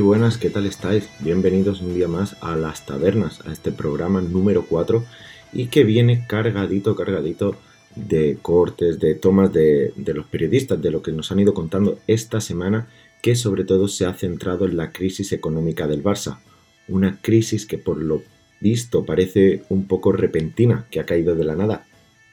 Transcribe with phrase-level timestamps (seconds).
[0.00, 1.08] Buenas, ¿qué tal estáis?
[1.18, 5.04] Bienvenidos un día más a Las Tabernas, a este programa número 4
[5.52, 7.56] y que viene cargadito, cargadito
[7.96, 11.98] de cortes, de tomas de, de, los periodistas, de lo que nos han ido contando
[12.06, 12.86] esta semana,
[13.22, 16.38] que sobre todo se ha centrado en la crisis económica del Barça.
[16.86, 18.22] Una crisis que por lo
[18.60, 21.86] visto parece un poco repentina, que ha caído de la nada,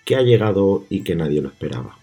[0.06, 1.98] que ha llegado y que nadie lo esperaba.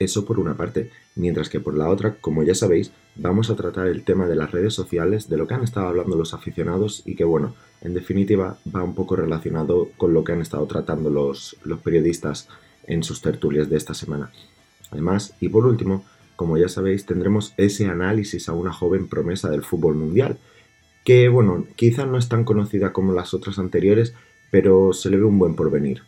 [0.00, 3.86] Eso por una parte, mientras que por la otra, como ya sabéis, vamos a tratar
[3.86, 7.14] el tema de las redes sociales, de lo que han estado hablando los aficionados y
[7.14, 11.56] que bueno, en definitiva va un poco relacionado con lo que han estado tratando los,
[11.82, 12.48] periodistas
[12.86, 14.30] en sus tertulias de esta semana.
[14.90, 16.04] Además, y por último,
[16.36, 20.38] como ya sabéis, tendremos ese análisis a una joven promesa del fútbol mundial,
[21.04, 24.14] que bueno, quizá no es tan conocida como las otras anteriores,
[24.50, 26.02] pero se le ve un buen porvenir.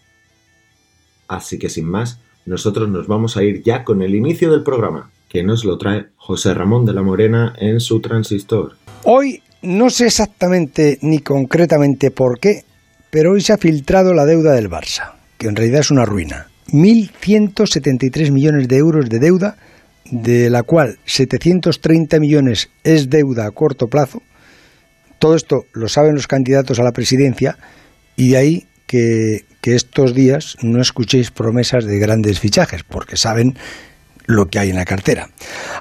[1.29, 5.11] Así que sin más, nosotros nos vamos a ir ya con el inicio del programa,
[5.33, 8.77] que nos lo trae José Ramón de la Morena en su transistor.
[9.05, 12.65] Hoy no sé exactamente ni concretamente por qué,
[13.11, 16.49] pero hoy se ha filtrado la deuda del Barça, que en realidad es una ruina.
[16.69, 19.57] 1.173 millones de euros de deuda,
[20.11, 24.21] de la cual 730 millones es deuda a corto plazo.
[25.19, 27.57] Todo esto lo saben los candidatos a la presidencia
[28.17, 33.57] y de ahí que, que estos días no escuchéis promesas de grandes fichajes, porque saben
[34.27, 35.29] lo que hay en la cartera.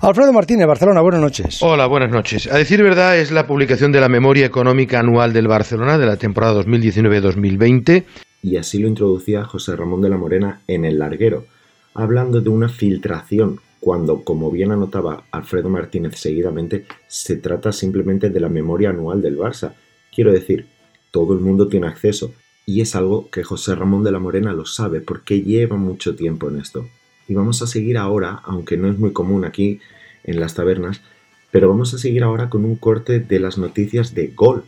[0.02, 1.62] Alfredo Martínez, Barcelona, buenas noches.
[1.62, 2.52] Hola, buenas noches.
[2.52, 6.18] A decir verdad, es la publicación de la memoria económica anual del Barcelona de la
[6.18, 8.04] temporada 2019-2020.
[8.44, 11.46] Y así lo introducía José Ramón de la Morena en El Larguero,
[11.94, 18.40] hablando de una filtración, cuando, como bien anotaba Alfredo Martínez seguidamente, se trata simplemente de
[18.40, 19.74] la memoria anual del Barça.
[20.14, 20.68] Quiero decir,
[21.12, 22.34] todo el mundo tiene acceso,
[22.66, 26.50] y es algo que José Ramón de la Morena lo sabe porque lleva mucho tiempo
[26.50, 26.88] en esto.
[27.32, 29.80] Y vamos a seguir ahora, aunque no es muy común aquí
[30.26, 31.02] en las tabernas,
[31.50, 34.66] pero vamos a seguir ahora con un corte de las noticias de Gol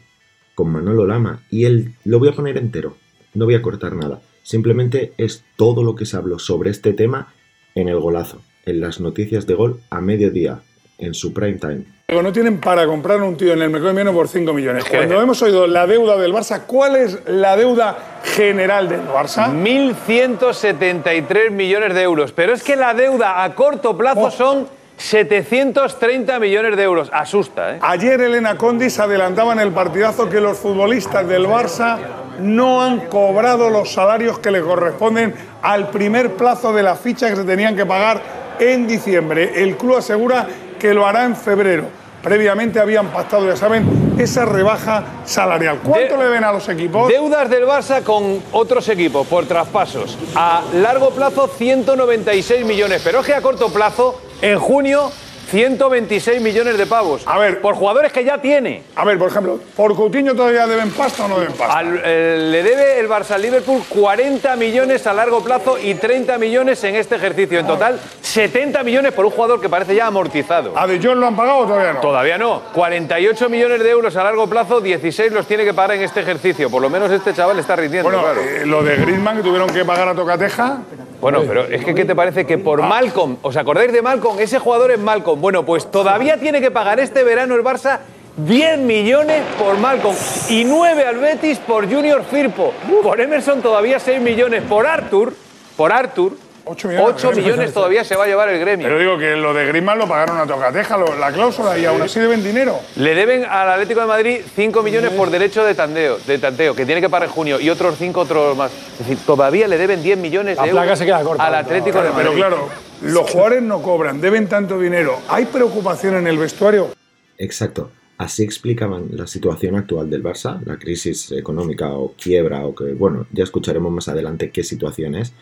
[0.56, 2.96] con Manolo Lama y él lo voy a poner entero,
[3.34, 7.34] no voy a cortar nada, simplemente es todo lo que se habló sobre este tema
[7.76, 10.62] en el golazo, en las noticias de Gol a mediodía,
[11.06, 11.82] en su prime time.
[12.08, 14.86] No tienen para comprar un tío en el mercado de por 5 millones.
[14.86, 19.52] Cuando hemos oído la deuda del Barça, ¿cuál es la deuda general del Barça?
[19.52, 22.32] 1.173 millones de euros.
[22.32, 27.10] Pero es que la deuda a corto plazo son 730 millones de euros.
[27.12, 27.80] Asusta, ¿eh?
[27.82, 31.98] Ayer Elena Condis adelantaba en el partidazo que los futbolistas del Barça
[32.40, 37.36] no han cobrado los salarios que le corresponden al primer plazo de la ficha que
[37.36, 38.22] se tenían que pagar
[38.60, 39.52] en diciembre.
[39.56, 40.48] El club asegura
[40.84, 41.86] que lo hará en febrero
[42.22, 45.80] previamente habían pactado, ya saben, esa rebaja salarial.
[45.82, 47.08] ¿Cuánto le ven a los equipos?
[47.10, 50.18] Deudas del Barça con otros equipos por traspasos.
[50.36, 55.10] A largo plazo 196 millones, pero es que a corto plazo, en junio
[55.50, 57.24] 126 millones de pavos.
[57.26, 57.62] A ver.
[57.62, 58.84] Por jugadores que ya tiene.
[58.96, 61.82] A ver, por ejemplo, ¿por Coutinho todavía deben pasta o no deben pasta?
[61.84, 66.84] Eh, le debe el Barça al Liverpool 40 millones a largo plazo y 30 millones
[66.84, 67.60] en este ejercicio.
[67.60, 70.74] En total, 70 millones por un jugador que parece ya amortizado.
[70.76, 72.00] ¿A De Jong lo han pagado o todavía no?
[72.00, 72.62] Todavía no.
[72.74, 76.70] 48 millones de euros a largo plazo, 16 los tiene que pagar en este ejercicio.
[76.70, 78.42] Por lo menos este chaval está rindiendo, bueno, claro.
[78.42, 80.80] Eh, lo de Griezmann que tuvieron que pagar a Tocateja.
[81.24, 84.40] Bueno, pero es que ¿qué te parece que por Malcolm, ¿os acordáis de Malcolm?
[84.40, 85.40] Ese jugador es Malcolm.
[85.40, 88.00] Bueno, pues todavía tiene que pagar este verano el Barça
[88.36, 90.18] 10 millones por Malcolm
[90.50, 92.74] y 9 al Betis por Junior Firpo.
[93.02, 94.64] Por Emerson todavía 6 millones.
[94.64, 95.34] Por Arthur,
[95.78, 96.34] por Arthur,
[96.66, 96.88] 8
[97.36, 98.88] millones, todavía se va a llevar el gremio.
[98.88, 102.20] Pero digo que lo de Griezmann lo pagaron a Tocateja, la cláusula, y aún así
[102.20, 102.80] deben dinero.
[102.96, 106.86] Le deben al Atlético de Madrid 5 millones por derecho de tandeo, de tanteo, que
[106.86, 108.72] tiene que pagar en junio, y otros 5 otros más.
[108.94, 111.02] Es decir, todavía le deben 10 millones de euros
[111.40, 112.24] al Atlético de Madrid.
[112.24, 112.70] Pero claro,
[113.02, 115.20] los jugadores no cobran, deben tanto dinero.
[115.28, 116.90] ¿Hay preocupación en el vestuario?
[117.38, 117.92] Exacto.
[118.18, 123.26] Así explicaban la situación actual del Barça, la crisis económica o quiebra, o que, bueno,
[123.32, 125.34] ya escucharemos más adelante qué situación es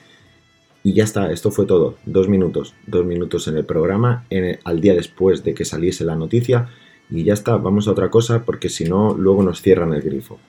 [0.84, 1.98] y ya está, esto fue todo.
[2.06, 4.26] Dos minutos, dos minutos en el programa,
[4.64, 6.70] al día después de que saliese la noticia.
[7.10, 10.40] Y ya está, vamos a otra cosa porque si no, luego nos cierran el grifo.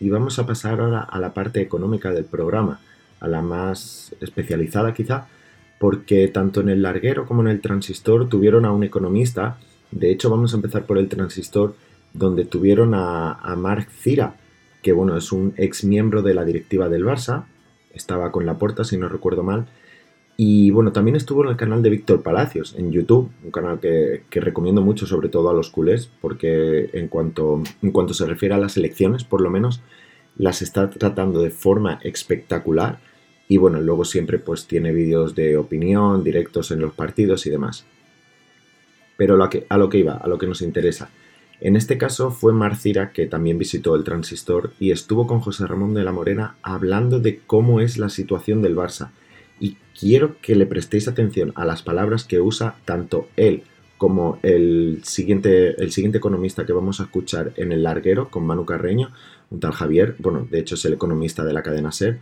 [0.00, 2.80] Y vamos a pasar ahora a la parte económica del programa,
[3.20, 5.28] a la más especializada quizá,
[5.78, 9.58] porque tanto en el larguero como en el transistor tuvieron a un economista.
[9.92, 11.76] De hecho, vamos a empezar por el transistor,
[12.12, 14.36] donde tuvieron a, a Marc Cira,
[14.82, 17.44] que bueno, es un ex miembro de la directiva del Barça,
[17.96, 19.66] estaba con la puerta, si no recuerdo mal.
[20.36, 24.22] Y bueno, también estuvo en el canal de Víctor Palacios, en YouTube, un canal que,
[24.32, 28.58] recomiendo mucho, sobre todo a los culés, porque en cuanto, en cuanto se refiere a
[28.58, 29.80] las elecciones, por lo menos,
[30.36, 32.98] las está tratando de forma espectacular.
[33.48, 37.86] Y bueno, luego siempre pues tiene vídeos de opinión, directos en los partidos y demás.
[39.16, 41.08] Pero a, a lo que iba, a lo que nos interesa.
[41.60, 45.94] En este caso fue Marcira que también visitó el transistor y estuvo con José Ramón
[45.94, 49.10] de la Morena hablando de cómo es la situación del Barça.
[49.58, 53.62] Y quiero que le prestéis atención a las palabras que usa tanto él
[53.96, 58.66] como el siguiente, el siguiente economista que vamos a escuchar en el larguero con Manu
[58.66, 59.10] Carreño,
[59.50, 62.18] un tal Javier, bueno, de hecho es el economista de la cadena SER,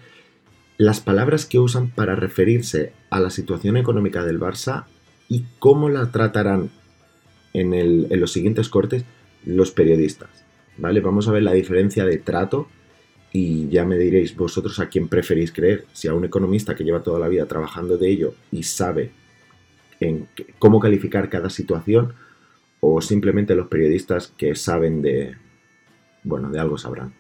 [0.78, 4.84] las palabras que usan para referirse a la situación económica del Barça
[5.28, 6.70] y cómo la tratarán
[7.52, 9.04] en, en los siguientes cortes
[9.46, 10.44] los periodistas.
[10.76, 11.00] ¿Vale?
[11.00, 12.66] Vamos a ver la diferencia de trato
[13.32, 17.02] y ya me diréis vosotros a quién preferís creer, si a un economista que lleva
[17.02, 19.10] toda la vida trabajando de ello y sabe
[20.00, 22.14] en cómo calificar cada situación
[22.80, 25.34] o simplemente los periodistas que saben de,
[26.22, 27.12] bueno, de algo sabrán.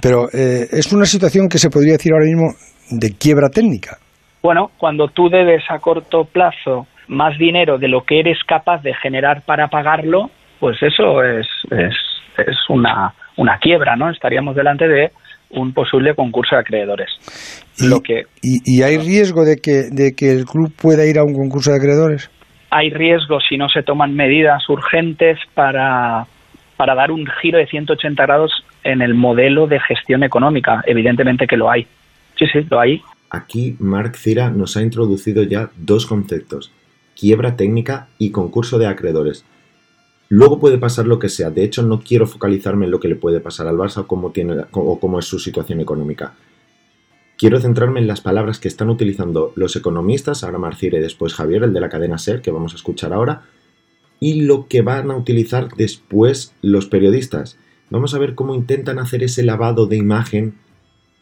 [0.00, 2.54] Pero eh, es una situación que se podría decir ahora mismo
[2.90, 3.98] de quiebra técnica.
[4.42, 8.94] Bueno, cuando tú debes a corto plazo más dinero de lo que eres capaz de
[8.94, 10.30] generar para pagarlo,
[10.62, 11.96] pues eso es, es,
[12.38, 14.08] es una, una quiebra, ¿no?
[14.08, 15.10] Estaríamos delante de
[15.50, 17.10] un posible concurso de acreedores.
[17.78, 21.24] ¿Y, lo que, y, hay riesgo de que, de que el club pueda ir a
[21.24, 22.30] un concurso de acreedores?
[22.70, 26.28] Hay riesgo si no se toman medidas urgentes para,
[26.76, 28.52] para dar un giro de 180 grados
[28.84, 30.80] en el modelo de gestión económica.
[30.86, 31.88] Evidentemente que lo hay.
[32.38, 33.02] Sí, sí, lo hay.
[33.30, 36.70] Aquí Marc Cira nos ha introducido ya dos conceptos,
[37.18, 39.44] quiebra técnica y concurso de acreedores.
[40.34, 41.50] Luego puede pasar lo que sea.
[41.50, 44.30] De hecho, no quiero focalizarme en lo que le puede pasar al Barça o cómo,
[44.30, 46.32] tiene, o cómo es su situación económica.
[47.36, 51.64] Quiero centrarme en las palabras que están utilizando los economistas, ahora Marcire y después Javier,
[51.64, 53.42] el de la cadena SER, que vamos a escuchar ahora,
[54.20, 57.58] y lo que van a utilizar después los periodistas.
[57.90, 60.54] Vamos a ver cómo intentan hacer ese lavado de imagen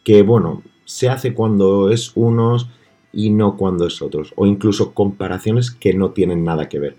[0.05, 2.69] que, bueno, se hace cuando es unos
[3.11, 6.95] y no cuando es otros, o incluso comparaciones que no tienen nada que ver.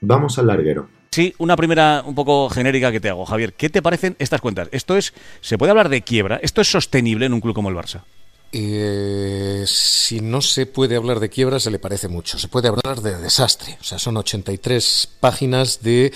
[0.00, 0.95] Vamos al larguero.
[1.16, 3.54] Sí, una primera un poco genérica que te hago, Javier.
[3.54, 4.68] ¿Qué te parecen estas cuentas?
[4.70, 6.38] ¿Esto es, se puede hablar de quiebra?
[6.42, 8.02] ¿Esto es sostenible en un club como el Barça?
[8.58, 12.38] Eh, si no se puede hablar de quiebra, se le parece mucho.
[12.38, 13.76] Se puede hablar de desastre.
[13.82, 16.10] O sea, son 83 páginas de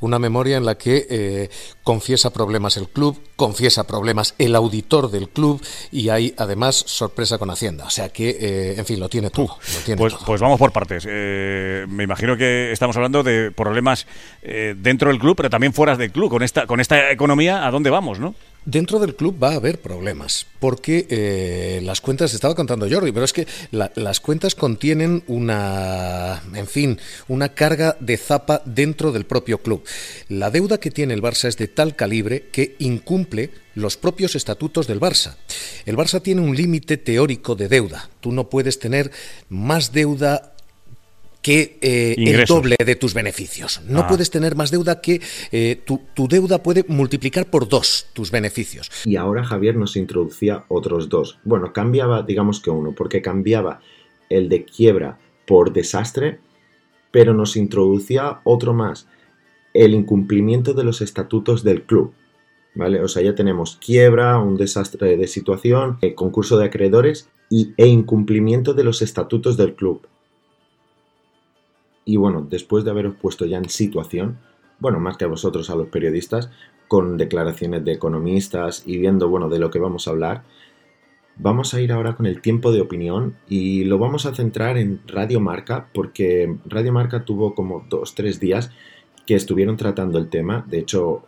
[0.00, 1.48] una memoria en la que eh,
[1.82, 7.48] confiesa problemas el club, confiesa problemas el auditor del club y hay además sorpresa con
[7.50, 7.86] Hacienda.
[7.86, 9.56] O sea que, eh, en fin, lo tiene todo.
[9.96, 11.06] pues, pues, vamos por partes.
[11.06, 14.06] me imagino que estamos hablando de problemas
[14.42, 16.28] dentro del club, pero también fuera del club.
[16.28, 18.34] Con esta, con esta economía, ¿a dónde vamos, no?
[18.66, 23.24] Dentro del club va a haber problemas, porque eh, las cuentas, estaba contando Jordi, pero
[23.24, 26.98] es que las cuentas contienen una, en fin,
[27.28, 29.84] una carga de zapa dentro del propio club.
[30.28, 34.88] La deuda que tiene el Barça es de tal calibre que incumple los propios estatutos
[34.88, 35.36] del Barça.
[35.84, 38.10] El Barça tiene un límite teórico de deuda.
[38.18, 39.12] Tú no puedes tener
[39.48, 40.55] más deuda
[41.46, 43.80] que eh, el doble de tus beneficios.
[43.86, 44.06] No ah.
[44.08, 45.20] puedes tener más deuda que
[45.52, 48.90] eh, tu, tu, deuda puede multiplicar por dos tus beneficios.
[49.04, 51.38] Y ahora Javier nos introducía otros dos.
[51.44, 53.78] Bueno, cambiaba, digamos que uno, porque cambiaba
[54.28, 56.40] el de quiebra por desastre,
[57.12, 59.06] pero nos introducía otro más,
[59.72, 62.12] el incumplimiento de los estatutos del club.
[62.74, 63.00] ¿Vale?
[63.00, 67.86] O sea, ya tenemos quiebra, un desastre de situación, el concurso de acreedores y, e
[67.86, 70.08] incumplimiento de los estatutos del club.
[72.06, 74.38] Y bueno, después de haberos puesto ya en situación,
[74.78, 76.50] bueno, más que a vosotros, a los periodistas,
[76.88, 80.44] con declaraciones de economistas y viendo, bueno, de lo que vamos a hablar,
[81.36, 85.00] vamos a ir ahora con el tiempo de opinión y lo vamos a centrar en
[85.08, 88.70] Radio Marca, porque Radio Marca tuvo como dos, tres días
[89.26, 90.64] que estuvieron tratando el tema.
[90.68, 91.24] De hecho,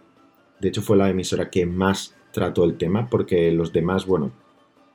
[0.61, 4.30] de hecho fue la emisora que más trató el tema, porque los demás, bueno,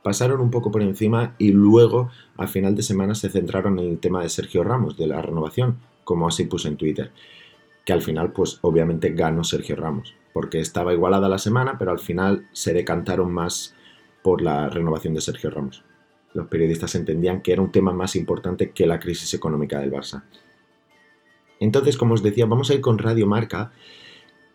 [0.04, 4.00] pasaron un poco por encima y luego al final de semana se centraron en el
[4.00, 7.12] tema de Sergio Ramos, de la renovación, como así puse en Twitter.
[7.86, 12.00] Que al final, pues obviamente ganó Sergio Ramos, porque estaba igualada la semana, pero al
[12.00, 13.76] final se decantaron más
[14.22, 15.84] por la renovación de Sergio Ramos.
[16.34, 20.24] Los periodistas entendían que era un tema más importante que la crisis económica del Barça.
[21.60, 23.72] Entonces, como os decía, vamos a ir con Radio Marca,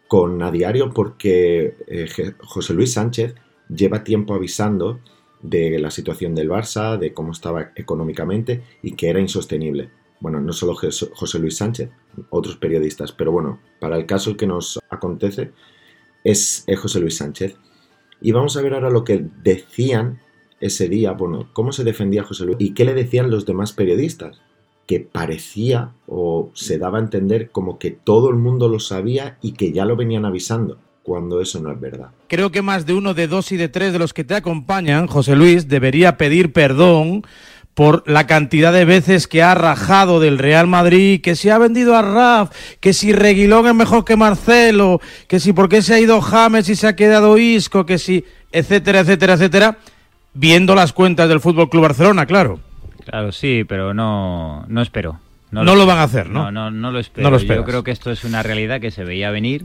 [0.09, 3.35] con a diario, porque eh, José Luis Sánchez
[3.69, 5.00] lleva tiempo avisando
[5.42, 9.90] de la situación del Barça, de cómo estaba económicamente y que era insostenible.
[10.21, 11.90] Bueno, no solo José Luis Sánchez,
[12.30, 15.52] otros periodistas, pero bueno, para el caso que nos acontece
[16.25, 17.57] es José Luis Sánchez.
[18.21, 20.21] Y vamos a ver ahora lo que decían
[20.61, 24.40] ese día, bueno, cómo se defendía José Luis y qué le decían los demás periodistas,
[24.88, 29.52] que parecía o se daba a entender como que todo el mundo lo sabía y
[29.52, 32.11] que ya lo venían avisando cuando eso no es verdad.
[32.28, 35.06] Creo que más de uno de dos y de tres de los que te acompañan,
[35.06, 37.25] José Luis, debería pedir perdón
[37.73, 41.97] por la cantidad de veces que ha rajado del Real Madrid, que si ha vendido
[41.97, 46.00] a Raf, que si Reguilón es mejor que Marcelo, que si por qué se ha
[46.00, 49.78] ido James y se ha quedado Isco, que si, etcétera, etcétera, etcétera,
[50.35, 52.61] viendo las cuentas del Fútbol Club Barcelona, claro.
[53.04, 55.20] Claro, sí, pero no, no espero.
[55.50, 56.50] No, lo, van a hacer, ¿no?
[56.50, 57.30] No, no, no lo espero.
[57.30, 59.64] No Yo creo que esto es una realidad que se veía venir.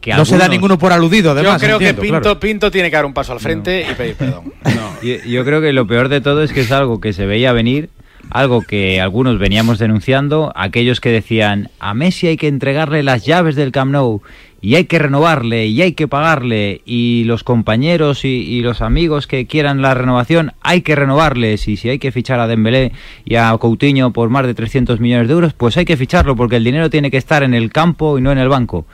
[0.00, 1.60] Que no se da ninguno por aludido, además.
[1.60, 2.40] Yo creo entiendo, que Pinto, claro.
[2.40, 4.52] Pinto tiene que dar un paso al frente y pedir perdón.
[5.02, 7.52] Yo, yo creo que lo peor de todo es que es algo que se veía
[7.52, 7.88] venir,
[8.30, 13.54] algo que algunos veníamos denunciando, aquellos que decían a Messi hay que entregarle las llaves
[13.54, 14.22] del Camp Nou
[14.60, 19.28] y hay que renovarle y hay que pagarle y los compañeros y, y los amigos
[19.28, 22.92] que quieran la renovación hay que renovarles y si hay que fichar a Dembélé
[23.24, 26.56] y a Coutinho por más de 300 millones de euros pues hay que ficharlo porque
[26.56, 28.84] el dinero tiene que estar en el campo y no en el banco.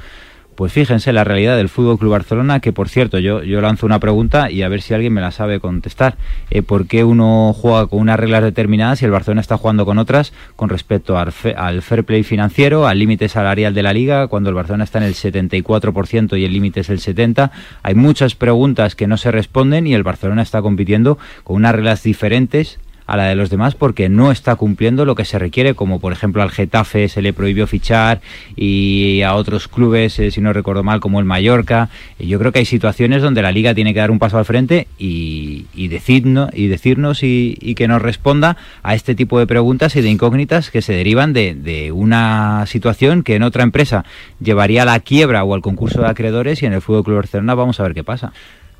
[0.55, 3.99] Pues fíjense la realidad del Fútbol Club Barcelona, que por cierto, yo, yo lanzo una
[3.99, 6.17] pregunta y a ver si alguien me la sabe contestar.
[6.51, 9.99] Eh, ¿Por qué uno juega con unas reglas determinadas y el Barcelona está jugando con
[9.99, 14.29] otras con respecto al, fe- al fair play financiero, al límite salarial de la liga,
[14.29, 17.51] cuando el Barcelona está en el 74% y el límite es el 70%?
[17.83, 22.03] Hay muchas preguntas que no se responden y el Barcelona está compitiendo con unas reglas
[22.03, 26.01] diferentes a la de los demás porque no está cumpliendo lo que se requiere, como
[26.01, 28.21] por ejemplo al Getafe se le prohibió fichar
[28.57, 31.89] y a otros clubes, eh, si no recuerdo mal, como el Mallorca.
[32.19, 34.45] Y yo creo que hay situaciones donde la liga tiene que dar un paso al
[34.45, 40.11] frente y, y, decirnos, y que nos responda a este tipo de preguntas y de
[40.11, 44.05] incógnitas que se derivan de, de una situación que en otra empresa
[44.41, 47.55] llevaría a la quiebra o al concurso de acreedores y en el Fútbol Club Barcelona
[47.55, 48.33] vamos a ver qué pasa.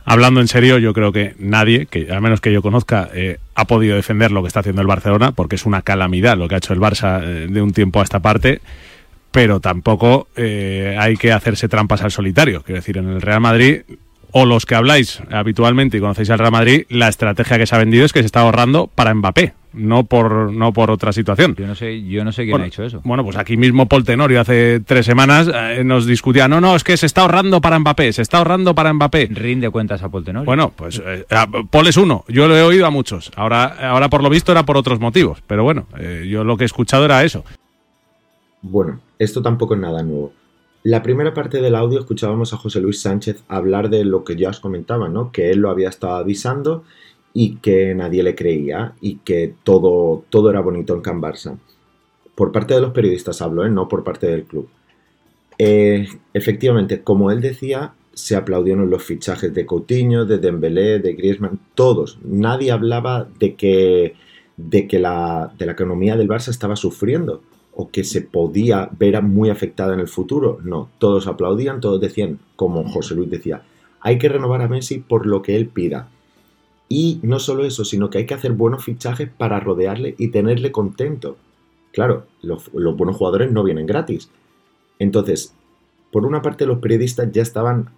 [0.07, 3.67] Hablando en serio, yo creo que nadie, que al menos que yo conozca, eh, ha
[3.67, 6.59] podido defender lo que está haciendo el Barcelona, porque es una calamidad lo que ha
[6.59, 8.61] hecho el Barça eh, de un tiempo a esta parte,
[9.31, 12.63] pero tampoco eh, hay que hacerse trampas al solitario.
[12.63, 13.83] Quiero decir, en el Real Madrid,
[14.31, 17.79] o los que habláis habitualmente y conocéis al Real Madrid, la estrategia que se ha
[17.79, 21.55] vendido es que se está ahorrando para Mbappé, no por, no por otra situación.
[21.57, 23.01] Yo no sé, yo no sé quién Bueno, ha hecho eso.
[23.05, 26.85] Bueno, pues aquí mismo Paul Tenorio hace tres semanas eh, nos discutía, no, no, es
[26.85, 29.29] que se está ahorrando para Mbappé, se está ahorrando para Mbappé.
[29.31, 30.47] Rinde cuentas a Paul Tenorio.
[30.47, 31.25] Bueno, pues eh,
[31.71, 33.31] Paul es uno, yo lo he oído a muchos.
[33.37, 36.65] Ahora, ahora por lo visto era por otros motivos, pero bueno, eh, yo lo que
[36.65, 37.45] he escuchado era eso.
[38.63, 40.33] Bueno, esto tampoco es nada nuevo.
[40.83, 44.51] La primera parte del audio escuchábamos a José Luis Sánchez hablar de lo que ya
[44.51, 45.33] os comentaba, ¿no?
[45.33, 46.85] Que él lo había estado avisando
[47.35, 51.59] y que nadie le creía y que todo, todo era bonito en Can Barça.
[52.35, 53.71] Por parte de los periodistas hablo, ¿eh?
[53.71, 54.69] No por parte del club.
[55.59, 61.59] Eh, efectivamente, como él decía, se aplaudieron los fichajes de Coutinho, de Dembélé, de Griezmann,
[61.75, 62.19] todos.
[62.25, 64.15] Nadie hablaba de que,
[64.57, 67.43] de que la, de la economía del Barça estaba sufriendo
[67.77, 70.59] o que se podía ver muy afectada en el futuro.
[70.63, 73.63] No, todos aplaudían, todos decían, como José Luis decía,
[74.01, 76.09] hay que renovar a Messi por lo que él pida.
[76.89, 80.71] Y no solo eso, sino que hay que hacer buenos fichajes para rodearle y tenerle
[80.71, 81.37] contento.
[81.93, 84.31] Claro, los, buenos jugadores no vienen gratis.
[84.99, 85.55] Entonces,
[86.11, 87.91] por una parte los periodistas ya estaban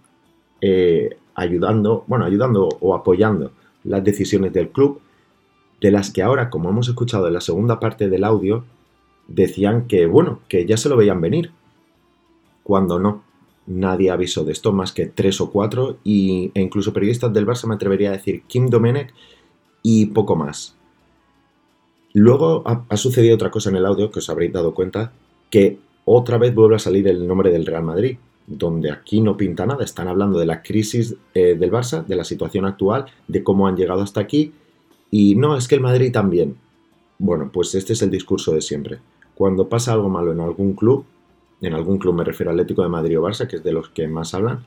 [0.61, 3.51] eh, ayudando, bueno, ayudando o apoyando
[3.83, 5.01] las decisiones del club,
[5.81, 8.65] de las que ahora, como hemos escuchado en la segunda parte del audio,
[9.27, 11.51] decían que, bueno, que ya se lo veían venir.
[12.63, 13.23] Cuando no,
[13.67, 17.67] nadie avisó de esto más que tres o cuatro, y, e incluso periodistas del Barça
[17.67, 19.13] me atrevería a decir Kim Domenech
[19.83, 20.75] y poco más.
[22.13, 25.11] Luego ha, sucedido otra cosa en el audio que os habréis dado cuenta,
[25.51, 29.65] que otra vez vuelve a salir el nombre del Real Madrid, donde aquí no pinta
[29.65, 33.67] nada, están hablando de la crisis eh, del Barça, de la situación actual, de cómo
[33.67, 34.53] han llegado hasta aquí,
[35.11, 36.57] y no, es que el Madrid también.
[37.19, 38.99] Bueno, pues este es el discurso de siempre.
[39.35, 41.05] Cuando pasa algo malo en algún club,
[41.61, 43.89] en algún club me refiero al Atlético de Madrid o Barça, que es de los
[43.89, 44.63] que más hablan,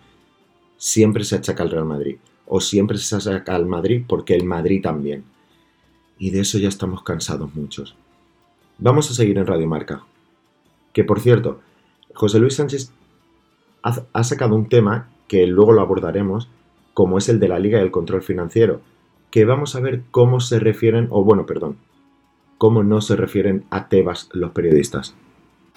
[0.77, 2.17] siempre se achaca al Real Madrid.
[2.47, 5.25] O siempre se achaca al Madrid porque el Madrid también.
[6.19, 7.95] Y de eso ya estamos cansados muchos.
[8.79, 10.05] Vamos a seguir en Radio Marca.
[10.93, 11.61] Que por cierto,
[12.13, 12.93] José Luis Sánchez
[13.83, 16.49] ha sacado un tema que luego lo abordaremos,
[16.93, 18.81] como es el de la Liga y el control financiero,
[19.31, 21.77] que vamos a ver cómo se refieren, o bueno, perdón,
[22.59, 25.15] cómo no se refieren a Tebas los periodistas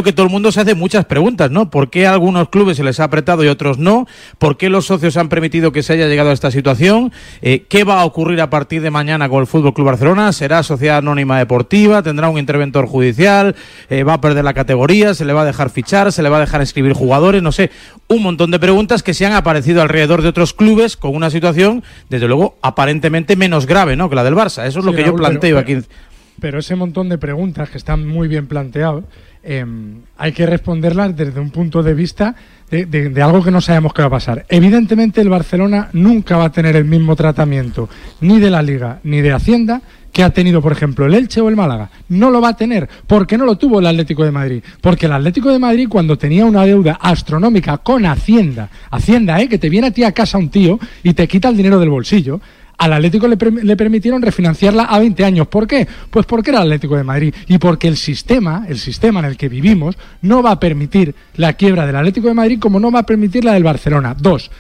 [0.04, 1.70] que todo el mundo se hace muchas preguntas, ¿no?
[1.70, 4.06] ¿Por qué a algunos clubes se les ha apretado y otros no?
[4.38, 7.14] ¿Por qué los socios han permitido que se haya llegado a esta situación?
[7.42, 10.34] Eh, ¿Qué va a ocurrir a partir de mañana con el Fútbol Club Barcelona?
[10.34, 12.04] ¿Será sociedad anónima deportiva?
[12.04, 13.56] ¿Tendrá un interventor judicial?
[13.90, 15.14] Eh, ¿Va a perder la categoría?
[15.14, 16.12] ¿Se le va a dejar fichar?
[16.12, 17.42] ¿Se le va a dejar escribir jugadores?
[17.42, 17.72] No sé,
[18.10, 21.82] un montón de preguntas que se han aparecido alrededor de otros clubes con una situación,
[22.10, 24.10] desde luego, aparentemente menos grave, ¿no?
[24.10, 24.66] Que la del Barça.
[24.66, 25.88] Eso es lo Sí, que Raúl, yo planteo pero- aquí.
[26.42, 29.04] Pero ese montón de preguntas que están muy bien planteadas,
[29.44, 29.66] eh,
[30.18, 32.36] hay que responderlas desde un punto de vista
[32.72, 34.46] de, de- algo que no sabemos qué va a pasar.
[34.50, 37.88] Evidentemente el Barcelona nunca va a tener el mismo tratamiento
[38.22, 39.82] ni de la Liga ni de Hacienda
[40.12, 41.90] que ha tenido, por ejemplo, el Elche o el Málaga.
[42.10, 42.88] No lo va a tener.
[43.08, 44.64] ¿Por qué no lo tuvo el Atlético de Madrid?
[44.80, 49.50] Porque el Atlético de Madrid, cuando tenía una deuda astronómica con Hacienda, Hacienda, ¿eh?
[49.50, 51.90] que te viene a ti a casa un tío y te quita el dinero del
[51.90, 52.40] bolsillo,
[52.78, 55.48] al Atlético le, permitieron refinanciarla a 20 años.
[55.48, 55.88] ¿Por qué?
[56.10, 59.38] Pues porque era el Atlético de Madrid y porque el sistema, el sistema en el
[59.38, 63.00] que vivimos, no va a permitir la quiebra del Atlético de Madrid como no va
[63.00, 64.16] a permitir la del Barcelona.
[64.20, 64.52] Dos,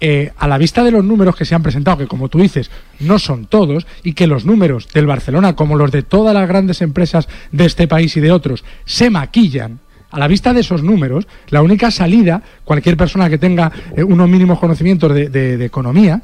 [0.00, 2.70] eh, a la vista de los números que se han presentado, que como tú dices,
[3.00, 6.82] no son todos, y que los números del Barcelona, como los de todas las grandes
[6.82, 9.78] empresas de este país y de otros, se maquillan,
[10.10, 14.28] a la vista de esos números, la única salida, cualquier persona que tenga eh, unos
[14.28, 16.20] mínimos conocimientos de economía,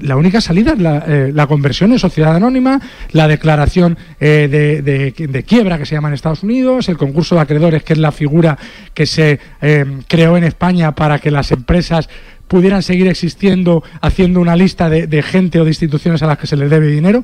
[0.00, 2.80] la única salida es la, eh, conversión en sociedad anónima,
[3.12, 7.82] la declaración eh, de, quiebra que se llama en Estados Unidos, el concurso de acreedores,
[7.82, 8.58] que es la figura
[8.94, 12.08] que se eh, creó en España para que las empresas
[12.48, 16.56] pudieran seguir existiendo haciendo una lista de, gente o de instituciones a las que se
[16.56, 17.22] les debe dinero.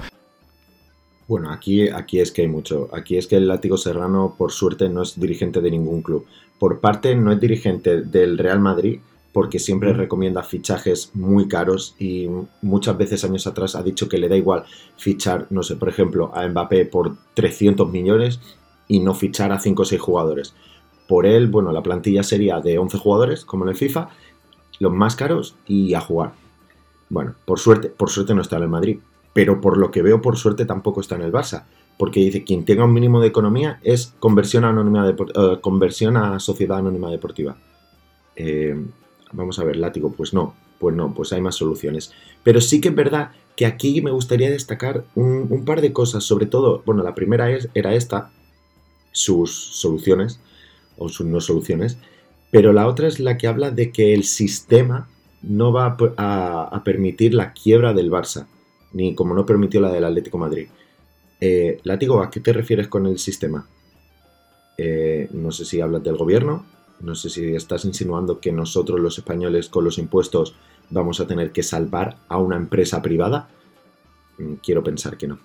[1.26, 2.88] Bueno, aquí, aquí es que hay mucho.
[2.94, 6.26] Aquí es que el látigo serrano, por suerte, no es dirigente de ningún club.
[6.58, 9.00] Por parte, no es dirigente del Real Madrid,
[9.38, 12.28] porque siempre recomienda fichajes muy caros y
[12.60, 14.64] muchas veces años atrás ha dicho que le da igual
[14.96, 18.40] fichar, no sé, por ejemplo, a Mbappé por 300 millones
[18.88, 20.56] y no fichar a 5 o 6 jugadores.
[21.06, 24.08] Por él, bueno, la plantilla sería de 11 jugadores, como en el FIFA,
[24.80, 26.32] los más caros y a jugar.
[27.08, 28.98] Bueno, por suerte, por suerte no está en el Madrid,
[29.32, 31.62] pero por lo que veo, por suerte tampoco está en el Barça,
[31.96, 36.40] porque dice quien tenga un mínimo de economía es conversión anónima de, eh, conversión a
[36.40, 37.56] sociedad anónima deportiva.
[38.34, 38.76] Eh,
[39.32, 42.12] Vamos a ver, látigo, pues no, pues no, pues hay más soluciones.
[42.42, 46.46] Pero sí que es verdad que aquí me gustaría destacar un, par de cosas, sobre
[46.46, 48.30] todo, bueno, la primera es, era esta,
[49.12, 50.40] sus soluciones,
[50.96, 51.98] o sus no soluciones,
[52.50, 55.08] pero la otra es la que habla de que el sistema
[55.42, 58.46] no va a, permitir la quiebra del Barça,
[58.92, 60.68] ni como no permitió la del Atlético Madrid.
[61.40, 63.68] Eh, látigo, ¿a qué te refieres con el sistema?
[64.76, 66.64] Eh, no sé si hablas del gobierno,
[67.00, 70.54] no sé si estás insinuando que nosotros los españoles con los impuestos
[70.90, 73.48] vamos a tener que salvar a una empresa privada.
[74.38, 75.38] Mm, quiero pensar que no.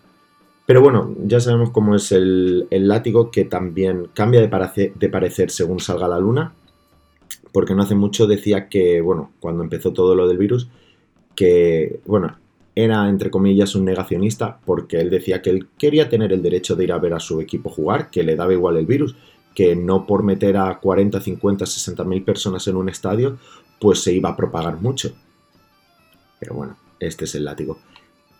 [0.66, 5.80] Pero bueno, ya sabemos cómo es el, látigo que también cambia de, de parecer según
[5.80, 6.54] salga la luna.
[7.52, 10.70] Porque no hace mucho decía que, bueno, cuando empezó todo lo del virus,
[11.36, 12.38] que, bueno,
[12.76, 16.86] era entre comillas un negacionista porque él decía que él quería tener el derecho de
[16.86, 19.16] ir a ver a su equipo jugar, que le daba igual el virus,
[19.54, 23.38] que no por meter a 40, 50, 60 mil personas en un estadio,
[23.80, 25.14] pues se iba a propagar mucho.
[26.40, 27.78] Pero bueno, este es el látigo.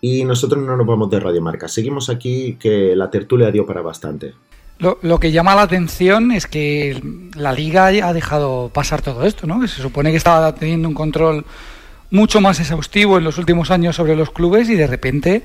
[0.02, 1.68] Y nosotros no nos vamos de Radiomarca.
[1.68, 4.34] Seguimos aquí que la tertulia dio para bastante.
[4.80, 7.02] Lo, que llama la atención es que
[7.36, 9.66] la liga ha dejado pasar todo esto, ¿no?
[9.66, 11.46] se supone que estaba teniendo un control
[12.10, 15.44] mucho más exhaustivo en los últimos años sobre los clubes y de repente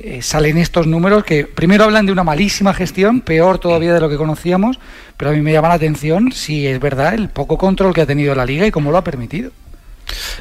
[0.00, 4.08] eh, salen estos números que primero hablan de una malísima gestión, peor todavía de lo
[4.08, 4.78] que conocíamos,
[5.16, 8.06] pero a mí me llama la atención si es verdad el poco control que ha
[8.06, 9.50] tenido la liga y cómo lo ha permitido.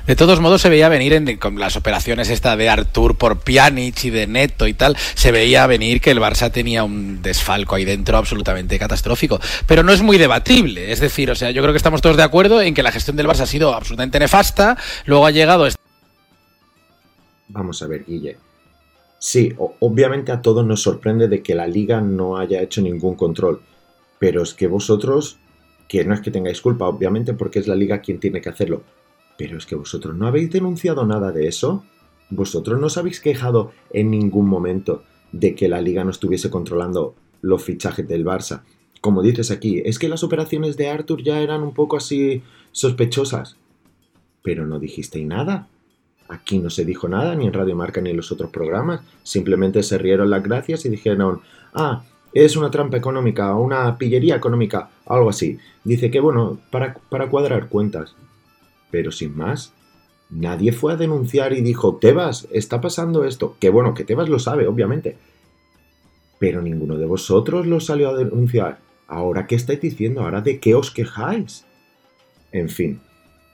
[0.06, 4.06] De todos modos se veía venir en, con las operaciones esta de Artur por Pjanic
[4.06, 7.84] y de Neto y tal, se veía venir que el Barça tenía un desfalco ahí
[7.84, 11.78] dentro absolutamente catastrófico, pero no es muy debatible, es decir, o sea, yo creo que
[11.78, 15.26] estamos todos de acuerdo en que la gestión del Barça ha sido absolutamente nefasta, luego
[15.26, 15.68] ha llegado
[17.50, 18.47] Vamos a ver, Guille.
[19.20, 23.62] Sí, obviamente a todos nos sorprende de que la liga no haya hecho ningún control,
[24.20, 25.38] pero es que vosotros,
[25.88, 28.84] que no es que tengáis culpa, obviamente, porque es la liga quien tiene que hacerlo,
[29.38, 31.84] pero es que vosotros no habéis denunciado nada de eso.
[32.30, 37.16] Vosotros no os habéis quejado en ningún momento de que la liga no estuviese controlando
[37.42, 38.64] los fichajes del Barça.
[39.02, 43.58] Como dices aquí, es que las operaciones de Arthur ya eran un poco así sospechosas.
[44.42, 45.70] Pero no dijisteis nada.
[46.30, 49.02] Aquí no se dijo nada, ni en Radio Marca ni en los otros programas.
[49.24, 51.42] Simplemente se rieron las gracias y dijeron,
[51.74, 55.58] ah, es una trampa económica, una pillería económica, algo así.
[55.84, 58.16] Dice que bueno, para, para cuadrar cuentas.
[58.92, 59.74] Pero sin más,
[60.30, 63.56] nadie fue a denunciar y dijo, Tebas, está pasando esto.
[63.60, 65.18] Que bueno, que Tebas lo sabe, obviamente.
[66.40, 68.80] Pero ninguno de vosotros lo salió a denunciar.
[69.08, 70.22] Ahora, ¿qué estáis diciendo?
[70.22, 71.66] ¿Ahora de qué os quejáis?
[72.52, 73.00] En fin,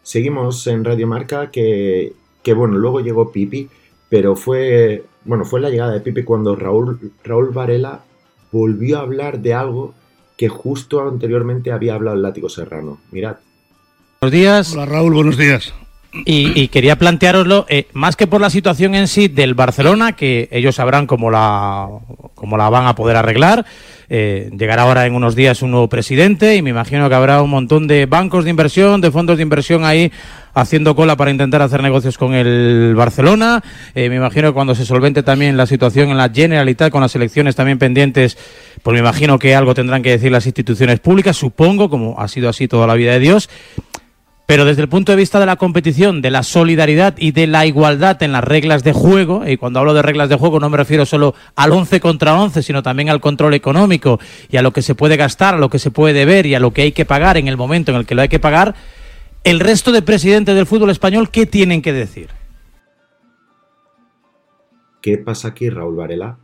[0.01, 3.69] seguimos en Radio Marca que que bueno, luego llegó Pipi,
[4.09, 8.03] pero fue, bueno, fue la llegada de Pipi cuando Raúl, Raúl Varela
[8.51, 9.93] volvió a hablar de algo
[10.37, 12.99] que justo anteriormente había hablado el látigo serrano.
[13.11, 13.37] Mirad.
[14.21, 14.73] Buenos días.
[14.73, 15.73] Hola Raúl, buenos días.
[16.25, 20.75] Y, quería plantearoslo, eh, más que por la situación en sí del Barcelona, que ellos
[20.75, 21.87] sabrán cómo la,
[22.35, 23.65] cómo la van a poder arreglar.
[24.09, 27.49] Eh, llegará ahora en unos días un nuevo presidente y me imagino que habrá un
[27.49, 30.11] montón de bancos de inversión, de fondos de inversión ahí
[30.53, 33.63] haciendo cola para intentar hacer negocios con el Barcelona.
[33.95, 37.15] Eh, me imagino que cuando se solvente también la situación en la Generalitat con las
[37.15, 38.37] elecciones también pendientes,
[38.83, 42.49] pues me imagino que algo tendrán que decir las instituciones públicas, supongo, como ha sido
[42.49, 43.49] así toda la vida de Dios.
[44.45, 47.65] Pero desde el punto de vista de la competición, de la solidaridad y de la
[47.65, 50.77] igualdad en las reglas de juego, y cuando hablo de reglas de juego no me
[50.77, 54.81] refiero solo al 11 contra 11, sino también al control económico y a lo que
[54.81, 57.05] se puede gastar, a lo que se puede deber y a lo que hay que
[57.05, 58.75] pagar en el momento en el que lo hay que pagar,
[59.45, 62.29] el resto de presidentes del fútbol español, ¿qué tienen que decir?
[65.01, 66.37] ¿Qué pasa aquí, Raúl Varela?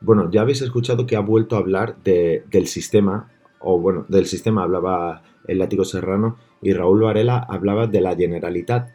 [0.00, 3.28] Bueno, ya habéis escuchado que ha vuelto a hablar de, del sistema,
[3.60, 8.90] o bueno, del sistema hablaba el látigo serrano, y Raúl Varela hablaba de la Generalitat.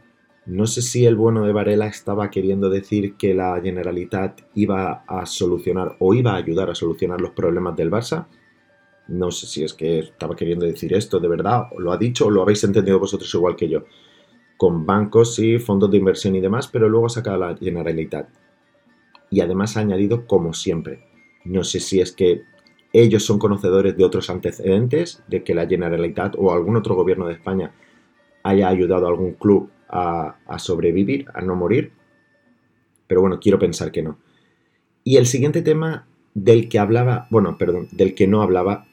[0.46, 5.26] No sé si el bueno de Varela estaba queriendo decir que la Generalitat iba a
[5.26, 8.28] solucionar o iba a ayudar a solucionar los problemas del Barça.
[9.08, 12.32] No sé si es que estaba queriendo decir esto de verdad, lo ha dicho o
[12.32, 13.86] lo habéis entendido vosotros igual que yo.
[14.58, 18.30] Con bancos y fondos de inversión y demás, pero luego ha sacado la Generalitat.
[19.32, 21.04] Y además ha añadido como siempre.
[21.44, 22.44] No sé si es que
[23.02, 27.34] ellos son conocedores de otros antecedentes, de que la Generalitat o algún otro gobierno de
[27.34, 27.74] España
[28.44, 31.92] haya ayudado a algún club a, sobrevivir, a no morir.
[33.08, 34.18] Pero bueno, quiero pensar que no.
[35.04, 38.88] Y el siguiente tema del que hablaba, bueno, perdón, del que no hablaba,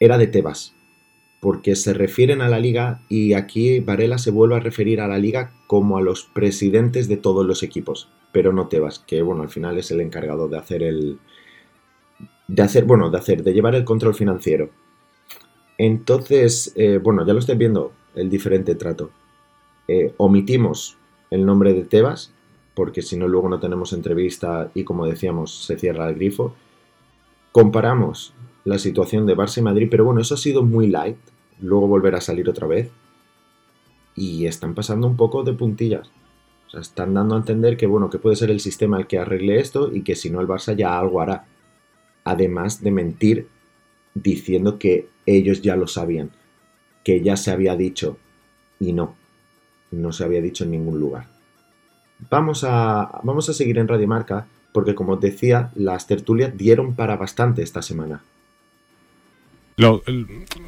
[0.00, 0.74] era de Tebas.
[1.40, 5.18] Porque se refieren a la liga y aquí Varela se vuelve a referir a la
[5.18, 9.50] liga como a los presidentes de todos los equipos, pero no Tebas, que bueno, al
[9.50, 11.18] final es el encargado de hacer el,
[12.48, 14.70] de hacer, bueno, de hacer, de llevar el control financiero.
[15.78, 19.10] Entonces, eh, bueno, ya lo estáis viendo, el diferente trato.
[19.88, 20.96] Eh, omitimos
[21.30, 22.32] el nombre de Tebas,
[22.74, 26.54] porque si no luego no tenemos entrevista y como decíamos, se cierra el grifo.
[27.52, 31.16] Comparamos la situación de Barça y Madrid, pero bueno, eso ha sido muy light,
[31.60, 32.90] luego volverá a salir otra vez.
[34.16, 36.08] Y están pasando un poco de puntillas.
[36.68, 39.18] O sea, están dando a entender que bueno, que puede ser el sistema el que
[39.18, 41.46] arregle esto y que si no el Barça ya algo hará
[42.24, 43.48] además de mentir
[44.14, 46.30] diciendo que ellos ya lo sabían,
[47.02, 48.18] que ya se había dicho
[48.80, 49.14] y no,
[49.90, 51.26] no se había dicho en ningún lugar.
[52.30, 56.94] Vamos a, vamos a seguir en Radio Marca porque como os decía, las tertulias dieron
[56.94, 58.22] para bastante esta semana.
[59.76, 60.04] Lo,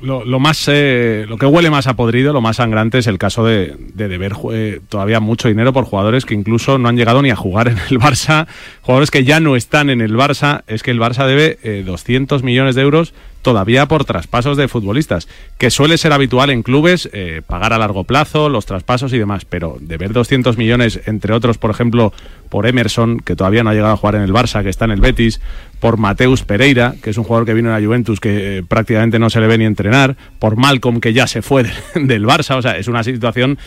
[0.03, 3.45] lo, más eh, lo que huele más a podrido, lo más sangrante es el caso
[3.45, 7.37] de, deber eh, todavía mucho dinero por jugadores que incluso no han llegado ni a
[7.37, 8.49] jugar en el Barça,
[8.83, 10.65] jugadores que ya no están en el Barça.
[10.67, 13.15] Es que el Barça debe 200 eh, millones de euros
[13.47, 18.03] todavía por traspasos de futbolistas, que suele ser habitual en clubes eh, pagar a largo
[18.03, 22.13] plazo los traspasos y demás, pero de ver 200 millones, entre otros, por ejemplo,
[22.49, 24.91] por Emerson, que todavía no ha llegado a jugar en el Barça, que está en
[24.91, 25.41] el Betis,
[25.79, 29.21] por Mateus Pereira, que es un jugador que vino en la Juventus que eh, prácticamente
[29.21, 31.63] no se le ve ni entrenar, por Malcolm, que ya se fue
[31.95, 33.59] del Barça, o sea, es una situación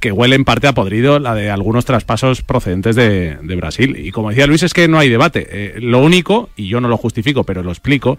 [0.00, 3.96] que huele en parte a podrido la de algunos traspasos procedentes de, Brasil.
[3.98, 5.46] Y como decía Luis, es que no hay debate.
[5.50, 8.16] Eh, lo único, y yo no lo justifico, pero lo explico,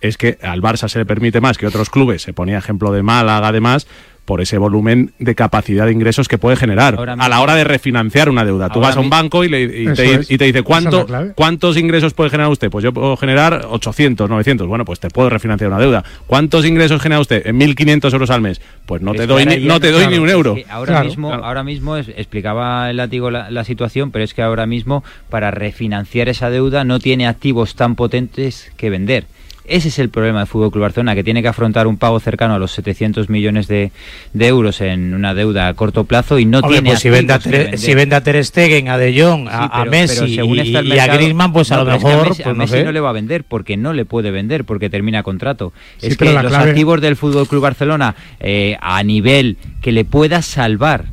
[0.00, 3.02] es que al Barça se le permite más que otros clubes, se ponía ejemplo de
[3.02, 3.86] Málaga además,
[4.28, 8.28] por ese volumen de capacidad de ingresos que puede generar a la hora de refinanciar
[8.28, 8.68] una deuda.
[8.68, 12.68] Tú vas a un banco y, te, dice, ¿cuánto, ¿cuántos ingresos puede generar usted?
[12.68, 14.66] Pues yo puedo generar 800, 900.
[14.66, 16.04] Bueno, pues te puedo refinanciar una deuda.
[16.26, 17.46] ¿Cuántos ingresos genera usted?
[17.46, 18.60] En 1.500 euros al mes.
[18.84, 20.56] Pues no te doy, ni, no te doy ni un euro.
[20.68, 25.50] ahora, mismo, ahora mismo explicaba el látigo la situación, pero es que ahora mismo para
[25.50, 29.24] refinanciar esa deuda no tiene activos tan potentes que vender.
[29.68, 32.54] Ese es el problema del Fútbol Club Barcelona, que tiene que afrontar un pago cercano
[32.54, 33.90] a los 700 millones de,
[34.38, 36.90] euros en una deuda a corto plazo y no tiene.
[36.90, 40.40] Pues si vende, a Ter, si vende a Ter Stegen, a De Jong, a, Messi
[40.40, 42.28] y, a Griezmann, pues a lo mejor.
[42.44, 45.22] a Messi, pues no, le va a vender porque no le puede vender porque termina
[45.22, 45.72] contrato.
[46.00, 51.06] es que los activos del Fútbol Club Barcelona eh, a nivel que le pueda salvar,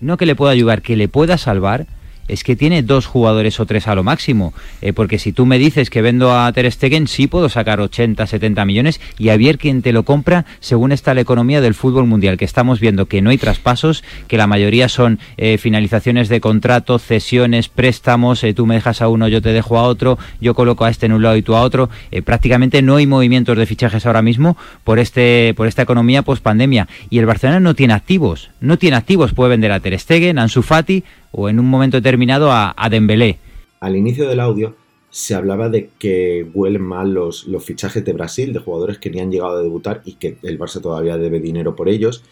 [0.00, 1.86] no que le pueda ayudar, que le pueda salvar
[2.28, 4.54] es que tiene dos jugadores o tres a lo máximo.
[4.82, 8.26] Eh, porque si tú me dices que vendo a Ter Stegen, sí puedo sacar 80,
[8.26, 12.06] 70 millones y a ver quién te lo compra según está la economía del fútbol
[12.06, 16.40] mundial, que estamos viendo que no hay traspasos, que la mayoría son eh, finalizaciones de
[16.40, 20.54] contrato, cesiones, préstamos, eh, tú me dejas a uno, yo te dejo a otro, yo
[20.54, 21.88] coloco a este en un lado y tú a otro.
[22.24, 26.88] prácticamente no hay movimientos de fichajes ahora mismo por, este, por esta economía post pandemia.
[27.10, 30.62] Y el Barcelona no tiene activos, no tiene activos, puede vender a Ter Stegen, Ansu
[30.62, 33.38] Fati, o en un momento determinado a, a Dembélé.
[33.80, 34.74] Al inicio del audio
[35.10, 39.20] se hablaba de que huelen mal los, los fichajes de Brasil, de jugadores que ni
[39.20, 42.22] han llegado a debutar y que el Barça todavía debe dinero por ellos.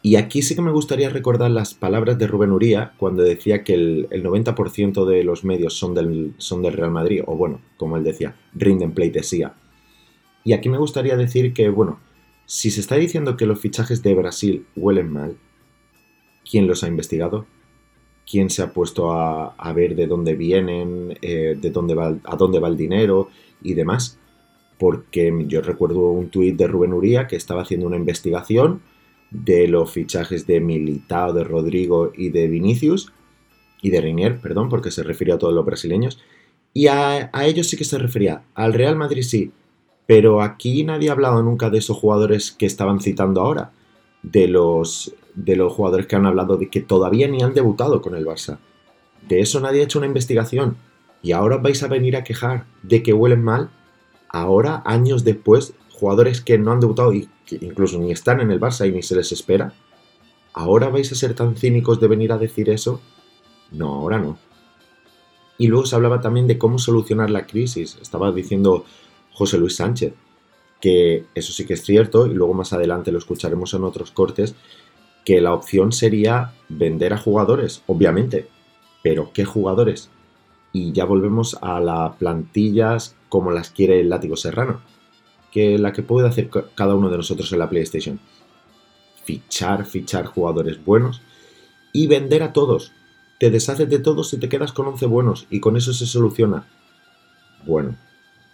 [0.00, 3.74] Y aquí sí que me gustaría recordar las palabras de Rubén Uría cuando decía que
[3.74, 8.02] el, 90% de los medios son del, son del Real Madrid, o bueno, como él
[8.02, 9.54] decía, rinden pleitesía.
[10.42, 12.00] Y aquí me gustaría decir que, bueno,
[12.46, 15.36] si se está diciendo que los fichajes de Brasil huelen mal,
[16.50, 17.46] ¿quién los ha investigado?
[18.30, 22.60] ¿Quién se ha puesto a, ver de dónde vienen, eh, de dónde va, a dónde
[22.60, 23.28] va el dinero
[23.62, 24.18] y demás?
[24.78, 28.82] Porque yo recuerdo un tuit de Rubén Uría que estaba haciendo una investigación
[29.32, 33.12] de los fichajes de Militao, de Rodrigo y de Vinicius,
[33.80, 36.20] y de Reinier, perdón, porque se refiere a todos los brasileños,
[36.74, 39.52] y a, ellos sí que se refería, al Real Madrid sí,
[40.06, 43.72] pero aquí nadie ha hablado nunca de esos jugadores que estaban citando ahora,
[44.22, 48.14] de los, de los jugadores que han hablado de que todavía ni han debutado con
[48.14, 48.58] el Barça.
[49.28, 50.76] De eso nadie ha hecho una investigación.
[51.22, 53.70] Y ahora vais a venir a quejar de que huelen mal.
[54.28, 58.60] Ahora, años después, jugadores que no han debutado y que incluso ni están en el
[58.60, 59.72] Barça y ni se les espera,
[60.52, 63.00] ¿ahora vais a ser tan cínicos de venir a decir eso?
[63.70, 64.38] No, ahora no.
[65.58, 67.98] Y luego se hablaba también de cómo solucionar la crisis.
[68.02, 68.84] Estaba diciendo
[69.32, 70.12] José Luis Sánchez,
[70.82, 74.54] que eso sí que es cierto, y luego más adelante lo escucharemos en otros cortes,
[75.24, 78.48] que la opción sería vender a jugadores, obviamente.
[79.02, 80.10] Pero ¿qué jugadores?
[80.72, 84.80] Y ya volvemos a las plantillas como las quiere el látigo serrano
[85.52, 88.18] que la que puede hacer cada uno de nosotros en la PlayStation.
[89.24, 91.20] Fichar, fichar jugadores buenos
[91.92, 92.92] y vender a todos.
[93.38, 96.66] Te deshaces de todos y te quedas con 11 buenos y con eso se soluciona.
[97.66, 97.96] Bueno,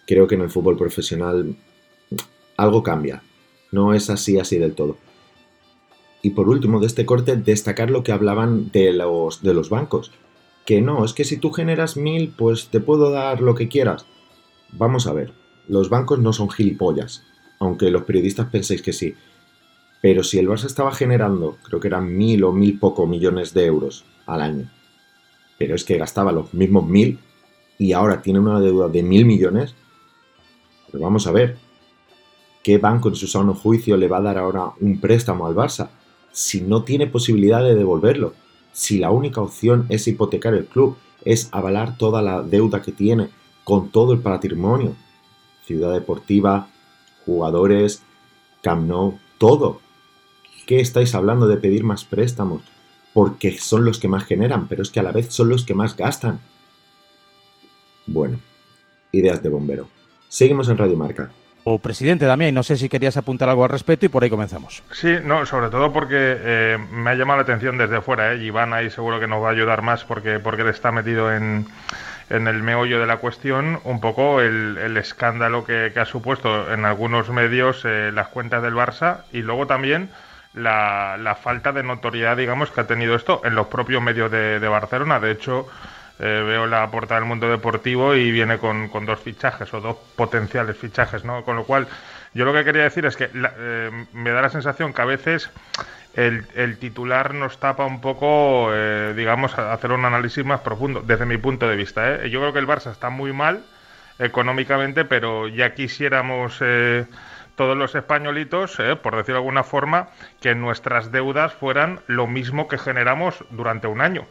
[0.05, 1.55] creo que en el fútbol profesional
[2.61, 3.23] algo cambia.
[3.71, 4.97] No es así así del todo.
[6.21, 10.11] Y por último de este corte, destacar lo que hablaban de los, de los bancos.
[10.65, 14.05] Que no, es que si tú generas mil, pues te puedo dar lo que quieras.
[14.73, 15.33] Vamos a ver,
[15.67, 17.23] los bancos no son gilipollas,
[17.59, 19.15] aunque los periodistas penséis que sí.
[20.01, 23.65] Pero si el Barça estaba generando, creo que eran mil o mil poco millones de
[23.65, 24.71] euros al año,
[25.57, 27.19] pero es que gastaba los mismos mil
[27.77, 29.75] y ahora tiene una deuda de mil millones,
[30.91, 31.57] pues vamos a ver,
[32.63, 35.89] ¿qué banco en su sano juicio le va a dar ahora un préstamo al Barça
[36.31, 38.33] si no tiene posibilidad de devolverlo?
[38.71, 43.29] Si la única opción es hipotecar el club, es avalar toda la deuda que tiene
[43.63, 44.95] con todo el patrimonio
[45.69, 46.67] ciudad deportiva,
[47.27, 48.01] jugadores,
[48.63, 49.81] Camp Nou, todo.
[50.65, 52.63] ¿Qué estáis hablando de pedir más préstamos?
[53.13, 55.75] Porque son los que más generan, pero es que a la vez son los que
[55.75, 56.39] más gastan.
[58.07, 58.39] Bueno,
[59.11, 59.87] ideas de bombero.
[60.27, 61.31] Seguimos en Radio Marca.
[61.69, 64.81] O presidente Damián, no sé si querías apuntar algo al respecto y por ahí comenzamos.
[64.91, 68.43] Sí, no, sobre todo porque eh, me ha llamado la atención desde fuera, ¿eh?
[68.43, 71.67] Iván ahí seguro que nos va a ayudar más porque, porque él está metido en,
[72.29, 77.29] en el meollo de la cuestión un poco el, escándalo que, ha supuesto en algunos
[77.29, 80.09] medios eh, las cuentas del Barça y luego también
[80.53, 85.19] la, falta de notoriedad, digamos, que ha tenido esto en los propios medios de, Barcelona.
[85.19, 85.67] De hecho,
[86.19, 90.77] eh, veo la portada del mundo deportivo y viene con, dos fichajes o dos potenciales
[90.77, 91.43] fichajes, ¿no?
[91.43, 91.87] Con lo cual,
[92.33, 95.49] yo lo que quería decir es que eh, me da la sensación que a veces
[96.15, 101.37] el, titular nos tapa un poco, eh, digamos, hacer un análisis más profundo, desde mi
[101.37, 102.15] punto de vista.
[102.15, 102.29] ¿eh?
[102.29, 103.63] Yo creo que el Barça está muy mal
[104.17, 107.05] económicamente, pero ya quisiéramos eh,
[107.55, 110.09] todos los españolitos, por decirlo de alguna forma,
[110.41, 114.25] que nuestras deudas fueran lo mismo que generamos durante un año.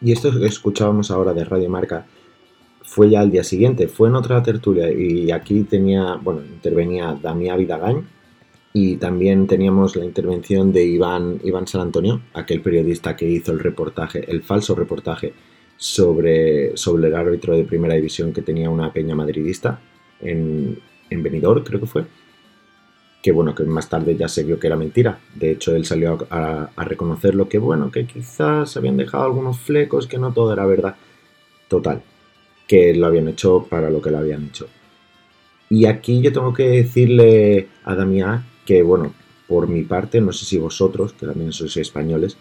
[0.00, 2.06] Y esto que escuchábamos ahora de Radio Marca
[2.82, 7.58] fue ya al día siguiente, fue en otra tertulia y aquí tenía, bueno, intervenía Damián
[7.58, 8.04] Vidagañ,
[8.72, 13.58] y también teníamos la intervención de Iván, Iván San Antonio, aquel periodista que hizo el
[13.58, 15.34] reportaje, el falso reportaje
[15.76, 19.80] sobre, sobre el árbitro de primera división que tenía una peña madridista
[20.20, 22.04] en, en Benidorm, creo que fue.
[23.22, 25.18] Que bueno, que más tarde ya se vio que era mentira.
[25.34, 29.58] De hecho, él salió a, a reconocer lo que bueno, que quizás habían dejado algunos
[29.60, 30.96] flecos, que no todo era verdad.
[31.68, 32.02] Total,
[32.66, 34.66] que lo habían hecho para lo que lo habían hecho.
[35.68, 39.14] Y aquí yo tengo que decirle a Damián que bueno,
[39.46, 42.36] por mi parte, no sé si vosotros, que también sois españoles,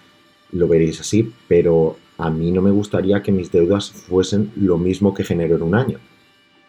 [0.51, 5.13] lo veréis así, pero a mí no me gustaría que mis deudas fuesen lo mismo
[5.13, 5.99] que genero en un año.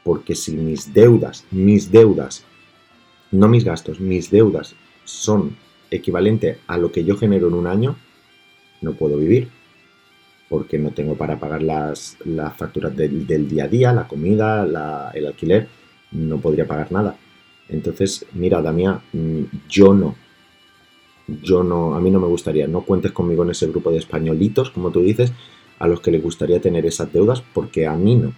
[0.02, 2.44] Porque si mis deudas, mis deudas,
[3.30, 5.56] no mis gastos, mis deudas son
[5.90, 7.96] equivalente a lo que yo genero en un año,
[8.80, 9.48] no puedo vivir.
[10.48, 14.64] Porque no tengo para pagar las, las facturas del, día a día, la comida,
[15.14, 15.68] el alquiler,
[16.10, 17.16] no podría pagar nada.
[17.68, 20.16] Entonces, mira, Damián, mm, yo no.
[21.28, 24.70] Yo no, a mí no me gustaría, no cuentes conmigo en ese grupo de españolitos,
[24.70, 25.32] como tú dices,
[25.78, 28.32] a los que les gustaría tener esas deudas, porque a mí no.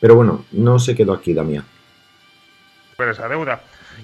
[0.00, 1.64] Pero bueno, no se quedó aquí, Damián.
[3.06, 3.60] Esa deuda.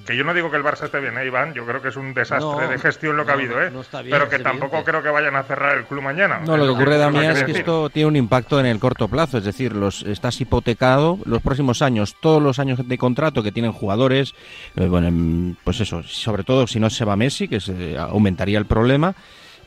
[0.07, 1.53] Que yo no digo que el Barça esté bien, ¿eh, Iván?
[1.53, 3.71] Yo creo que es un desastre No, de gestión lo que ha habido, ¿eh?
[3.73, 4.91] no está bien, Pero que es tampoco evidente.
[4.91, 6.41] creo que vayan a cerrar el club mañana.
[6.45, 7.57] No, lo que ocurre, Damián, es que decir.
[7.59, 11.83] esto tiene un impacto en el corto plazo, es decir, los estás hipotecado los próximos
[11.83, 14.33] años, todos los años de contrato que tienen jugadores,
[14.77, 18.59] eh, bueno, em, pues eso, sobre todo si no se va Messi, que se aumentaría
[18.59, 19.15] el problema.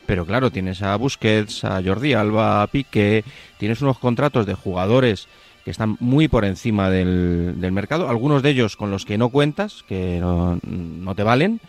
[0.06, 3.24] Pero claro, tienes a Busquets, a Jordi Alba, a Piqué,
[3.58, 5.28] tienes unos contratos de jugadores
[5.68, 9.84] que están muy por encima del, mercado, algunos de ellos con los que no cuentas,
[9.86, 11.60] que no, no te valen,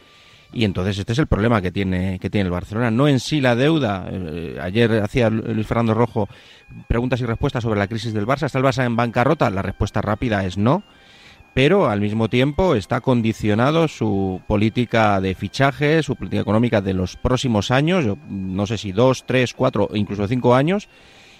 [0.54, 2.92] y entonces este es el problema que tiene, que tiene el Barcelona.
[2.92, 4.08] No en sí la deuda.
[4.10, 6.30] eh, ayer hacía Luis Fernando Rojo
[6.88, 8.46] preguntas y respuestas sobre la crisis del Barça.
[8.46, 9.50] ¿Está el Barça en bancarrota?
[9.50, 10.82] La respuesta rápida es no.
[11.54, 17.18] Pero al mismo tiempo está condicionado su política de fichaje, su política económica de los
[17.18, 20.88] próximos años, yo no sé si dos, tres, cuatro, incluso cinco años.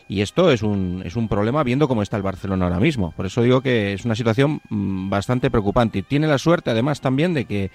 [0.10, 3.12] Y esto es un, es un problema viendo cómo está el Barcelona ahora mismo.
[3.12, 6.00] Por eso digo que es una situación mm, bastante preocupante.
[6.00, 7.72] Y tiene la suerte además también de que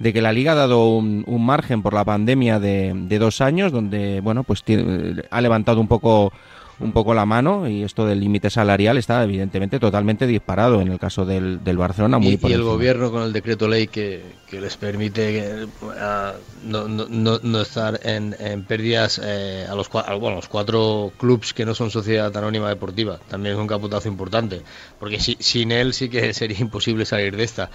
[0.00, 3.70] de que la liga ha dado un, margen por la pandemia de, de dos años
[3.70, 6.32] donde bueno pues tiene- ha levantado un poco
[6.80, 10.98] un poco la mano y esto del límite salarial está evidentemente totalmente disparado en el
[10.98, 14.22] caso del, del Barcelona muy y, por y el gobierno con el decreto ley que,
[14.46, 15.66] que les permite
[15.98, 20.48] a no, no, no, no estar en, en pérdidas eh, a, los, a, bueno, los
[20.48, 23.18] cuatro clubs que no son sociedad anónima deportiva.
[23.28, 24.62] También es un caputazo importante,
[24.98, 27.70] porque si- sin él sí que sería imposible salir de esta.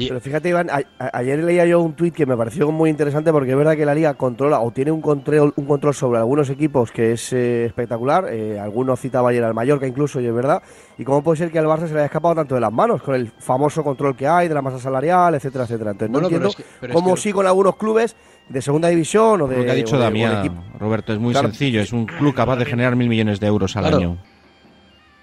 [0.00, 0.82] Y, Pero fíjate, Iván, a-
[1.18, 3.94] ayer leía yo un tuit que me pareció muy interesante porque es verdad que la
[3.94, 8.28] liga controla o tiene un control, un control sobre algunos equipos que es eh, espectacular.
[8.32, 10.62] Eh, algunos citaba ayer al Mallorca incluso, y es verdad.
[10.98, 13.02] Y cómo puede ser que al Barça se le haya escapado tanto de las manos
[13.02, 15.90] con el famoso control que hay de la masa salarial, etcétera, etcétera.
[15.90, 18.16] Entonces Bueno, no entiendo es que- es cómo que- sí con algunos clubes
[18.48, 19.58] de segunda división o de.
[19.58, 21.48] Lo que ha dicho de- Damián, equipo- Roberto, es muy Claro.
[21.48, 21.80] sencillo.
[21.80, 23.96] Es un club capaz de generar mil millones de euros al Claro.
[23.98, 24.16] año.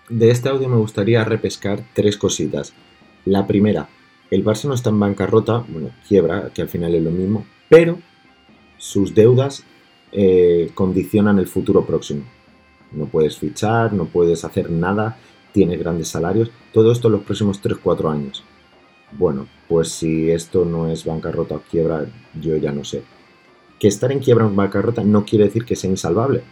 [0.10, 2.74] De este audio me gustaría repescar tres cositas.
[3.26, 3.88] La primera,
[4.30, 8.00] el Barça no está en bancarrota, bueno, quiebra, que al final es lo mismo, pero
[8.78, 9.63] sus deudas
[10.12, 12.24] eh, condicionan el futuro próximo.
[12.92, 15.18] No puedes fichar, no puedes hacer nada,
[15.52, 18.44] tienes grandes salarios, todo esto en los próximos 3-4 años.
[19.12, 22.06] Bueno, pues si esto no es bancarrota o quiebra,
[22.40, 23.04] yo ya no sé.
[23.80, 26.44] Que estar en quiebra o en bancarrota no quiere decir que sea insalvable,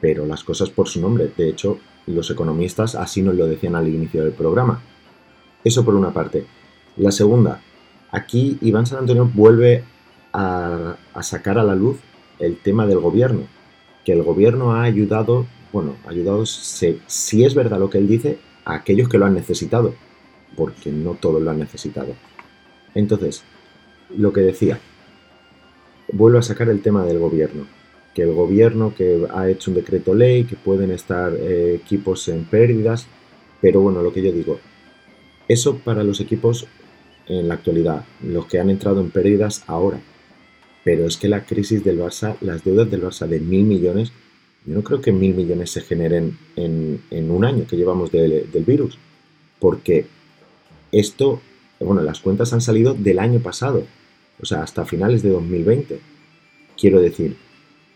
[0.00, 1.32] pero las cosas por su nombre.
[1.36, 4.80] De hecho, los economistas así nos lo decían al inicio del programa.
[5.64, 6.46] Eso por una parte.
[6.96, 7.60] La segunda,
[8.12, 9.82] aquí Iván San Antonio vuelve
[10.32, 11.98] a, sacar a la luz
[12.38, 13.48] el tema del gobierno,
[14.04, 18.06] que el gobierno ha ayudado, bueno, ha ayudado, si, si es verdad lo que él
[18.06, 19.94] dice, a aquellos que lo han necesitado,
[20.56, 22.14] porque no todos lo han necesitado.
[22.94, 23.42] Entonces,
[24.16, 24.78] lo que decía,
[26.12, 27.66] vuelvo a sacar el tema del gobierno,
[28.14, 32.44] que el gobierno que ha hecho un decreto ley, que pueden estar eh, equipos en
[32.44, 33.08] pérdidas,
[33.60, 34.60] pero bueno, lo que yo digo,
[35.48, 36.68] eso para los equipos
[37.26, 40.00] en la actualidad, los que han entrado en pérdidas ahora,
[40.84, 44.12] pero es que la crisis del Barça, las deudas del Barça de mil millones,
[44.66, 48.98] yo no creo que mil millones se generen en, un año que llevamos del- virus,
[49.58, 50.06] porque
[50.92, 51.40] esto,
[51.80, 53.84] bueno, las cuentas han salido del año pasado,
[54.40, 56.00] o sea, hasta finales de 2020.
[56.78, 57.36] Quiero decir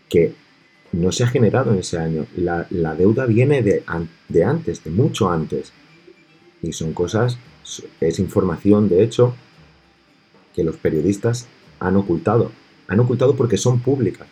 [0.09, 0.33] que
[0.91, 2.25] no se ha generado en ese año.
[2.35, 2.65] La,
[2.95, 5.73] deuda viene de antes, de mucho antes.
[6.61, 7.37] Y son cosas,
[8.01, 9.35] es información, de hecho,
[10.55, 11.47] que los periodistas
[11.79, 12.51] han ocultado.
[12.87, 14.27] Han ocultado porque son públicas.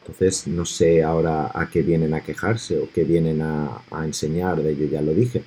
[0.00, 4.72] Entonces, no sé ahora a qué vienen a quejarse o qué vienen a, enseñar, de
[4.72, 5.42] ello ya lo dije.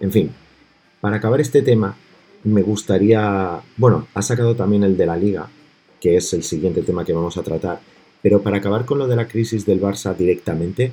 [0.00, 0.30] En fin,
[1.00, 1.96] para acabar este tema,
[2.44, 5.48] me gustaría, bueno, ha sacado también el de la liga,
[6.00, 7.80] que es el siguiente tema que vamos a tratar,
[8.22, 10.92] pero para acabar con lo de la crisis del Barça directamente,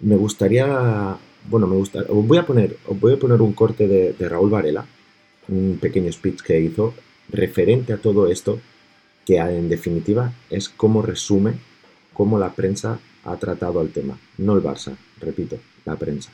[0.00, 1.16] me gustaría,
[1.48, 4.86] bueno, me gusta, os voy a poner, voy a poner un corte de, Raúl Varela,
[5.48, 6.94] un pequeño speech que hizo
[7.28, 8.60] referente a todo esto,
[9.24, 11.54] que en definitiva es cómo resume
[12.12, 16.30] cómo la prensa ha tratado al tema, no el Barça, repito, la prensa.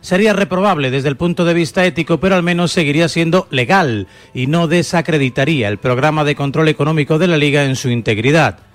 [0.00, 4.46] Sería reprobable desde el punto de vista ético, pero al menos seguiría siendo legal y
[4.46, 8.67] no desacreditaría el programa de control económico de la liga en su integridad.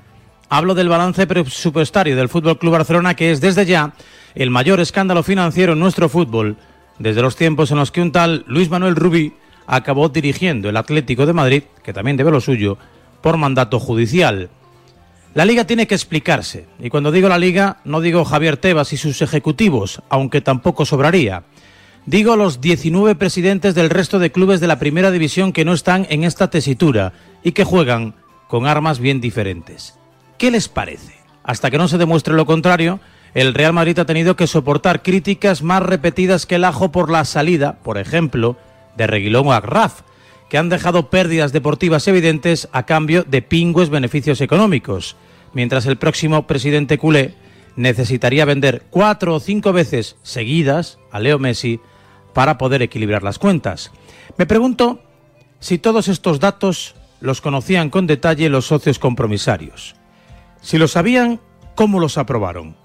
[0.50, 3.94] Hablo del balance presupuestario del Fútbol Club Barcelona, que es desde ya
[4.36, 6.58] el mayor escándalo financiero en nuestro fútbol,
[7.00, 9.34] desde los tiempos en los que un tal Luis Manuel Rubí
[9.66, 12.78] acabó dirigiendo el Atlético de Madrid, que también debe lo suyo,
[13.22, 14.50] por mandato judicial.
[15.34, 18.98] La liga tiene que explicarse, y cuando digo la liga no digo Javier Tebas y
[18.98, 21.44] sus ejecutivos, aunque tampoco sobraría.
[22.06, 26.06] Digo los 19 presidentes del resto de clubes de la primera división que no están
[26.10, 27.14] en esta tesitura
[27.44, 28.14] y que juegan
[28.48, 29.98] con armas bien diferentes.
[30.38, 31.14] ¿Qué les parece?
[31.44, 33.00] Hasta que no se demuestre lo contrario,
[33.34, 37.26] el Real Madrid ha tenido que soportar críticas más repetidas que el ajo por la
[37.26, 38.58] salida, por ejemplo,
[38.96, 40.02] de Reguilón o Agraf,
[40.50, 45.16] que han dejado pérdidas deportivas evidentes a cambio de pingües beneficios económicos,
[45.54, 47.36] mientras el próximo presidente culé
[47.76, 51.80] necesitaría vender cuatro o cinco veces seguidas a Leo Messi
[52.34, 53.92] para poder equilibrar las cuentas.
[54.38, 55.02] Me pregunto
[55.60, 59.96] si todos estos datos los conocían con detalle los socios compromisarios.
[60.64, 61.42] Si lo sabían,
[61.76, 62.78] ¿cómo los aprobaron?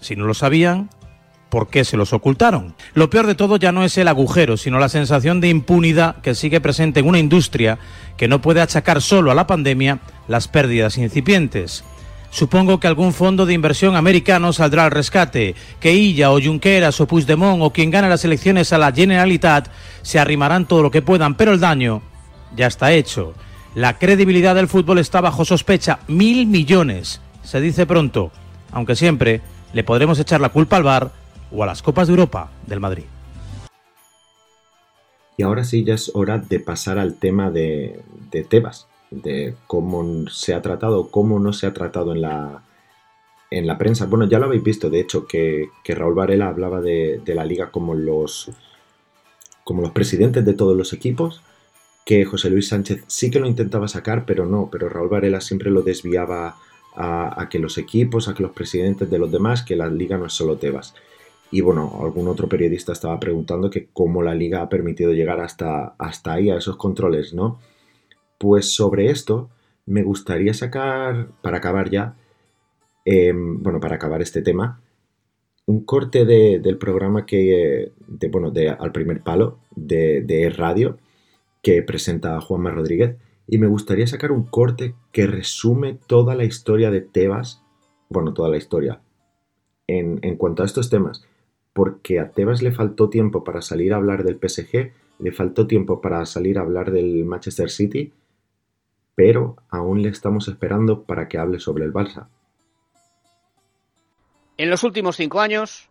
[0.00, 0.88] Si no lo sabían,
[1.50, 2.74] ¿por qué se los ocultaron?
[2.94, 6.34] Lo peor de todo ya no es el agujero, sino la sensación de impunidad que
[6.34, 7.78] sigue presente en una industria
[8.16, 11.84] que no puede achacar solo a la pandemia las pérdidas incipientes.
[12.30, 17.06] Supongo que algún fondo de inversión americano saldrá al rescate, que Illa o Junqueras o
[17.06, 19.68] Puigdemont o quien gane las elecciones a la Generalitat
[20.00, 22.00] se arrimarán todo lo que puedan, pero el daño
[22.56, 23.34] ya está hecho.
[23.74, 25.98] La credibilidad del fútbol está bajo sospecha.
[26.08, 28.32] Mil millones, se dice pronto,
[28.72, 29.40] aunque siempre
[29.72, 31.12] le podremos echar la culpa al VAR
[31.52, 33.04] o a las Copas de Europa del Madrid.
[35.36, 38.00] Y ahora sí ya es hora de pasar al tema de,
[38.32, 42.62] de Tebas, de cómo se ha tratado, cómo no se ha tratado en la,
[43.50, 44.06] en la prensa.
[44.06, 47.44] Bueno, ya lo habéis visto, de hecho, que, que Raúl Varela hablaba de, de, la
[47.44, 48.50] liga como los,
[49.62, 51.42] como los presidentes de todos los equipos,
[52.04, 55.70] que José Luis Sánchez sí que lo intentaba sacar, pero no, pero Raúl Varela siempre
[55.70, 56.56] lo desviaba
[56.96, 60.26] a, que los equipos, a que los presidentes de los demás, que la liga no
[60.26, 60.94] es solo Tebas.
[61.50, 65.94] Y bueno, algún otro periodista estaba preguntando que cómo la liga ha permitido llegar hasta,
[65.98, 67.60] hasta ahí, a esos controles, ¿no?
[68.38, 69.50] Pues sobre esto
[69.86, 72.16] me gustaría sacar, para acabar ya,
[73.04, 74.80] eh, bueno, para acabar este tema,
[75.66, 80.98] un corte de, del programa que, de, bueno, de Al Primer Palo, de, de Radio,
[81.62, 83.16] que presenta Juanma Rodríguez,
[83.46, 87.62] y me gustaría sacar un corte que resume toda la historia de Tebas,
[88.08, 89.00] bueno, toda la historia,
[89.86, 91.24] en, en cuanto a estos temas,
[91.72, 96.00] porque a Tebas le faltó tiempo para salir a hablar del PSG, le faltó tiempo
[96.00, 98.12] para salir a hablar del Manchester City,
[99.14, 102.28] pero aún le estamos esperando para que hable sobre el Barça.
[104.58, 105.88] En los últimos cinco años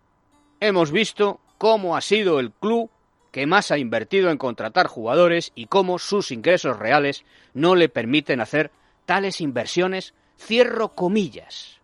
[0.59, 2.89] hemos visto cómo ha sido el club
[3.35, 8.39] que más ha invertido en contratar jugadores y cómo sus ingresos reales no le permiten
[8.39, 8.71] hacer
[9.05, 11.81] tales inversiones, cierro comillas.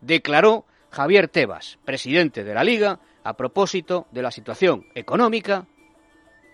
[0.00, 5.68] Declaró Javier Tebas, presidente de la Liga, a propósito de la situación económica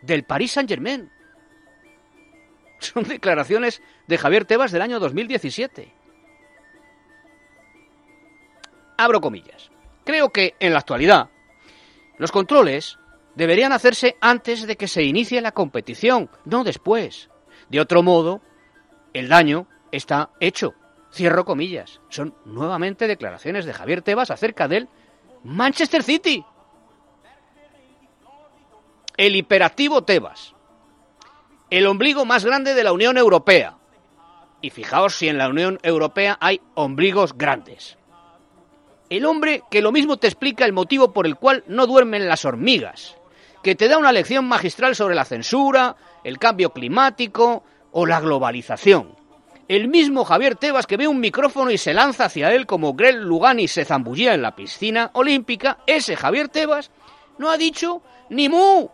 [0.03, 1.11] del Paris Saint-Germain.
[2.79, 5.95] Son declaraciones de Javier Tebas del año 2017.
[8.99, 9.71] Abro comillas.
[10.05, 11.31] Creo que en la actualidad
[12.19, 12.99] los controles
[13.41, 17.31] deberían hacerse antes de que se inicie la competición, no después.
[17.71, 18.43] De otro modo,
[19.15, 20.75] el daño está hecho.
[21.11, 22.03] Cierro comillas.
[22.11, 24.91] Son nuevamente declaraciones de Javier Tebas acerca del
[25.43, 26.45] Manchester City.
[29.17, 30.55] El hiperactivo Tebas.
[31.71, 33.79] El ombligo más grande de la Unión Europea.
[34.61, 37.97] Y fijaos si en la Unión Europea hay ombligos grandes.
[39.09, 42.45] El hombre que lo mismo te explica el motivo por el cual no duermen las
[42.45, 43.17] hormigas,
[43.63, 49.17] que te da una lección magistral sobre la censura, el cambio climático o la globalización.
[49.69, 53.17] El mismo Javier Tebas que ve un micrófono y se lanza hacia él como Greg
[53.17, 56.91] Lugani se zambullía en la piscina olímpica, ese Javier Tebas
[57.39, 58.89] no ha dicho ni mu.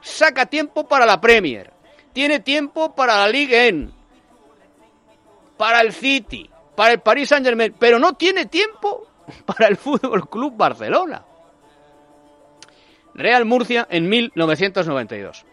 [0.00, 1.72] Saca tiempo para la Premier,
[2.12, 3.90] tiene tiempo para la Ligue 1,
[5.56, 9.06] para el City, para el Paris Saint-Germain, pero no tiene tiempo
[9.44, 11.24] para el Fútbol Club Barcelona.
[13.18, 15.46] Real Murcia en 1992.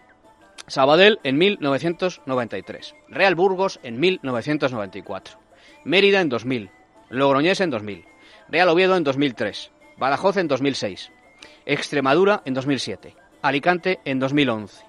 [0.68, 5.39] Sabadell en 1993, Real Burgos en 1994,
[5.86, 6.70] Mérida en 2000,
[7.09, 8.03] Logroñés en 2000,
[8.49, 11.14] Real Oviedo en 2003, Badajoz en 2006,
[11.66, 14.84] Extremadura en 2007, Alicante en 2011,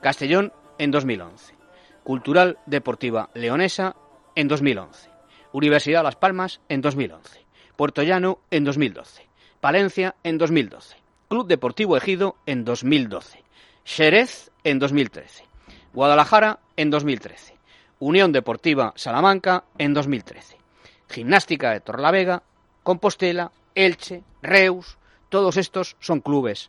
[0.00, 1.54] Castellón en 2011,
[2.02, 3.94] Cultural Deportiva Leonesa
[4.34, 5.10] en 2011,
[5.52, 7.46] Universidad Las Palmas en 2011,
[7.76, 9.28] Puerto Llano en 2012,
[9.60, 10.99] Palencia en 2012,
[11.30, 13.44] Club Deportivo Ejido en 2012,
[13.84, 15.44] Xerez en 2013,
[15.94, 17.54] Guadalajara en 2013,
[18.00, 20.56] Unión Deportiva Salamanca en 2013,
[21.08, 22.42] Gimnástica de Torlavega,
[22.82, 26.68] Compostela, Elche, Reus, todos estos son clubes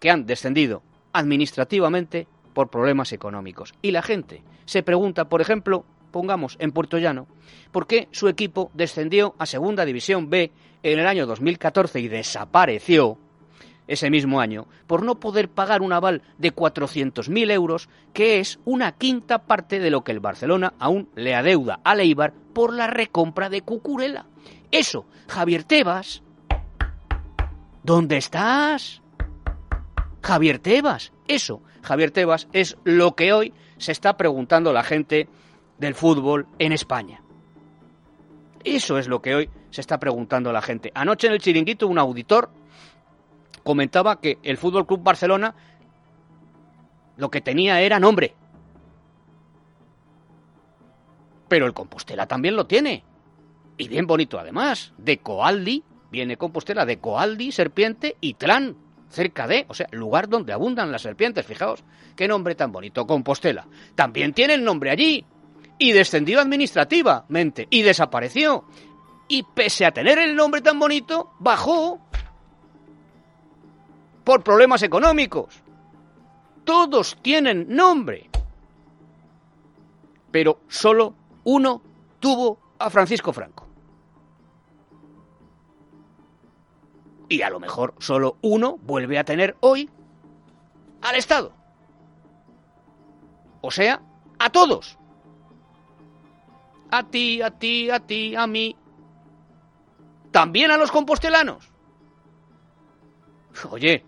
[0.00, 0.82] que han descendido
[1.14, 3.72] administrativamente por problemas económicos.
[3.80, 7.26] Y la gente se pregunta, por ejemplo, pongamos en Puerto Llano,
[7.72, 10.52] por qué su equipo descendió a Segunda División B
[10.82, 13.16] en el año 2014 y desapareció
[13.88, 18.92] ese mismo año por no poder pagar un aval de 400.000 euros, que es una
[18.92, 23.48] quinta parte de lo que el Barcelona aún le adeuda a Leibar por la recompra
[23.48, 24.26] de Cucurella.
[24.70, 26.22] Eso, Javier Tebas,
[27.82, 29.02] ¿dónde estás?
[30.22, 31.12] Javier Tebas.
[31.28, 35.28] Eso, Javier Tebas, es lo que hoy se está preguntando la gente
[35.78, 37.22] del fútbol en España.
[38.64, 40.90] Eso es lo que hoy se está preguntando la gente.
[40.94, 42.50] Anoche en el chiringuito un auditor
[43.66, 45.52] comentaba que el Fútbol Club Barcelona
[47.16, 48.32] lo que tenía era nombre.
[51.48, 53.02] Pero el Compostela también lo tiene.
[53.76, 54.94] Y bien bonito además.
[54.98, 58.76] De Coaldi, viene Compostela de Coaldi, serpiente y Tran,
[59.08, 61.44] cerca de, o sea, lugar donde abundan las serpientes.
[61.44, 61.82] Fijaos,
[62.14, 63.66] qué nombre tan bonito, Compostela.
[63.96, 65.24] También tiene el nombre allí.
[65.76, 67.66] Y descendió administrativamente.
[67.68, 68.64] Y desapareció.
[69.26, 72.05] Y pese a tener el nombre tan bonito, bajó
[74.26, 75.62] por problemas económicos.
[76.64, 78.28] Todos tienen nombre.
[80.32, 81.14] Pero solo
[81.44, 81.80] uno
[82.18, 83.68] tuvo a Francisco Franco.
[87.28, 89.88] Y a lo mejor solo uno vuelve a tener hoy
[91.02, 91.52] al Estado.
[93.60, 94.02] O sea,
[94.40, 94.98] a todos.
[96.90, 98.76] A ti, a ti, a ti, a mí.
[100.32, 101.70] También a los compostelanos.
[103.70, 104.04] Oye,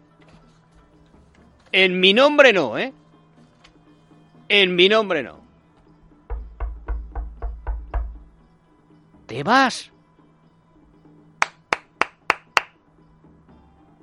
[1.73, 2.93] en mi nombre no, ¿eh?
[4.49, 5.39] En mi nombre no.
[9.27, 9.91] ¿Te vas?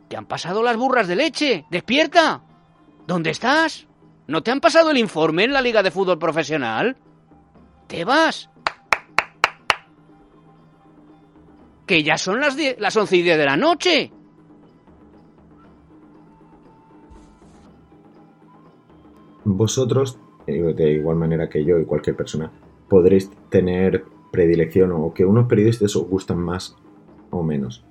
[0.08, 1.66] ¿Te han pasado las burras de leche?
[1.72, 2.42] ¡Despierta!
[3.08, 3.88] ¿Dónde estás?
[4.28, 6.96] ¿No te han pasado el informe en la Liga de Fútbol Profesional?
[7.88, 8.50] ¿Te vas?
[11.88, 14.12] Que ya son las, die- las once y diez de la noche.
[19.46, 22.52] Vosotros, eh, de igual manera que yo y cualquier persona,
[22.90, 26.76] podréis tener predilección o que unos periodistas os gustan más
[27.30, 27.86] o menos.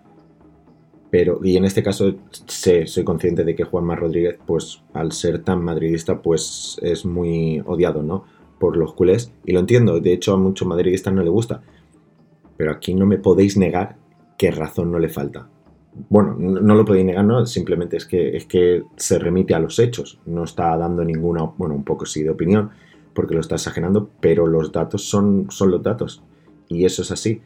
[1.11, 2.13] Pero, y en este caso
[2.47, 7.63] sé, soy consciente de que Juanma Rodríguez, pues al ser tan madridista, pues es muy
[7.65, 8.25] odiado, ¿no?
[8.59, 9.33] Por los culés.
[9.45, 11.63] Y lo entiendo, de hecho a muchos madridistas no le gusta.
[12.57, 13.97] Pero aquí no me podéis negar
[14.37, 15.49] que razón no le falta.
[16.09, 19.79] Bueno, no, lo podéis negar, no, simplemente es que, es que se remite a los
[19.79, 20.21] hechos.
[20.27, 22.71] No está dando ninguna, bueno, un poco sí de opinión,
[23.15, 26.23] porque lo está exagerando, pero los datos son, son los datos.
[26.69, 27.43] Y eso es así.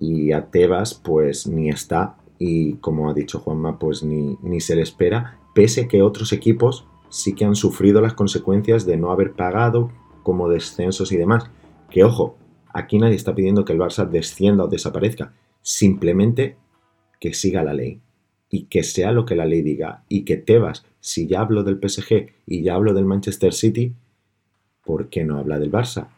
[0.00, 4.76] Y a Tebas, pues ni está, y como ha dicho Juanma, pues ni, ni se
[4.76, 9.34] le espera, pese que otros equipos sí que han sufrido las consecuencias de no haber
[9.34, 9.90] pagado,
[10.22, 11.44] como descensos y demás.
[11.90, 12.36] Que ojo,
[12.72, 15.32] aquí nadie está pidiendo que el Barça descienda o desaparezca,
[15.62, 16.56] simplemente
[17.20, 18.00] que siga la ley
[18.50, 21.80] y que sea lo que la ley diga y que Tebas, si ya hablo del
[21.80, 23.94] PSG y ya hablo del Manchester City,
[24.84, 26.08] ¿por qué no habla del Barça?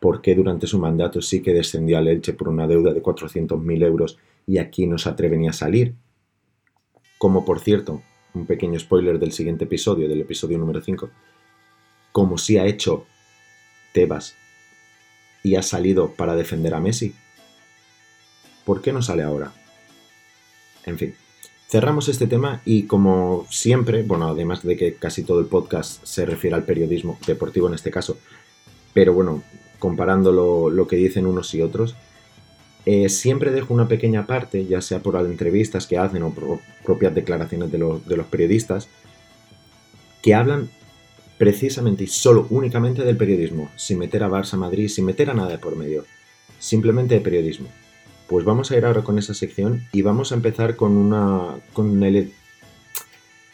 [0.00, 3.84] ¿Por qué durante su mandato sí que descendió al Elche por una deuda de 400.000
[3.84, 5.94] euros y aquí no se atreve ni a salir?
[7.16, 8.02] Como por cierto,
[8.34, 11.08] un pequeño spoiler del siguiente episodio, del episodio número 5,
[12.12, 13.06] como si ha hecho
[13.94, 14.36] Tebas
[15.42, 17.14] y ha salido para defender a Messi.
[18.66, 19.52] ¿Por qué no sale ahora?
[20.86, 21.14] En fin,
[21.68, 26.26] cerramos este tema y como siempre, bueno, además de que casi todo el podcast se
[26.26, 28.18] refiere al periodismo deportivo en este caso,
[28.92, 29.42] pero bueno,
[29.78, 30.32] comparando
[30.70, 31.96] lo, que dicen unos y otros,
[32.86, 36.60] eh, siempre dejo una pequeña parte, ya sea por las entrevistas que hacen o por
[36.84, 38.88] propias declaraciones de los, de los periodistas,
[40.22, 40.70] que hablan
[41.38, 45.50] precisamente y solo únicamente del periodismo, sin meter a Barça Madrid, sin meter a nada
[45.50, 46.04] de por medio,
[46.58, 47.68] simplemente de periodismo.
[48.26, 52.02] Pues vamos a ir ahora con esa sección y vamos a empezar con una con
[52.02, 52.32] el,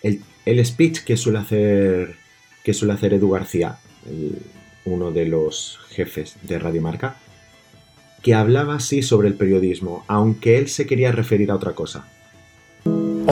[0.02, 2.16] el, speech que suele hacer
[2.62, 3.78] que suele hacer Edu García,
[4.84, 7.16] uno de los jefes de Radio Marca,
[8.22, 12.06] que hablaba así sobre el periodismo, aunque él se quería referir a otra cosa.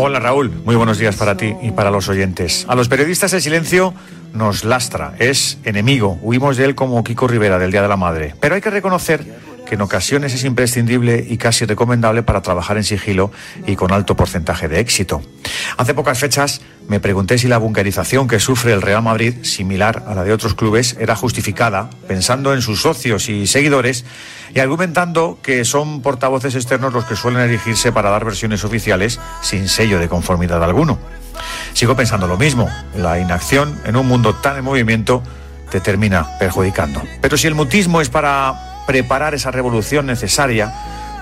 [0.01, 2.65] Hola Raúl, muy buenos días para ti y para los oyentes.
[2.69, 3.95] A los periodistas el silencio
[4.33, 8.35] nos lastra, es enemigo, huimos de él como Kiko Rivera del Día de la Madre.
[8.41, 9.25] Pero hay que reconocer
[9.69, 13.31] que en ocasiones es imprescindible y casi recomendable para trabajar en sigilo
[13.67, 15.21] y con alto porcentaje de éxito.
[15.77, 20.15] Hace pocas fechas me pregunté si la bunkerización que sufre el Real Madrid, similar a
[20.15, 24.07] la de otros clubes, era justificada, pensando en sus socios y seguidores
[24.55, 29.69] y argumentando que son portavoces externos los que suelen erigirse para dar versiones oficiales sin
[29.69, 30.99] sello de conformidad alguno.
[31.75, 35.23] Sigo pensando lo mismo, la inacción en un mundo tan en movimiento
[35.71, 37.03] te termina perjudicando.
[37.21, 40.73] Pero si el mutismo es para preparar esa revolución necesaria,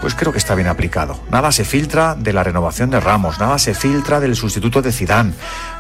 [0.01, 1.19] pues creo que está bien aplicado.
[1.33, 5.33] Nada se filtra de la renovación de Ramos, nada se filtra del sustituto de Zidane,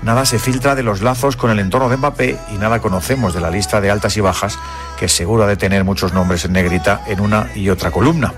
[0.02, 3.40] nada se filtra de los lazos con el entorno de Mbappé y nada conocemos de
[3.40, 4.58] la lista de altas y bajas
[4.98, 8.34] que seguro ha de tener muchos nombres en negrita en una y otra columna.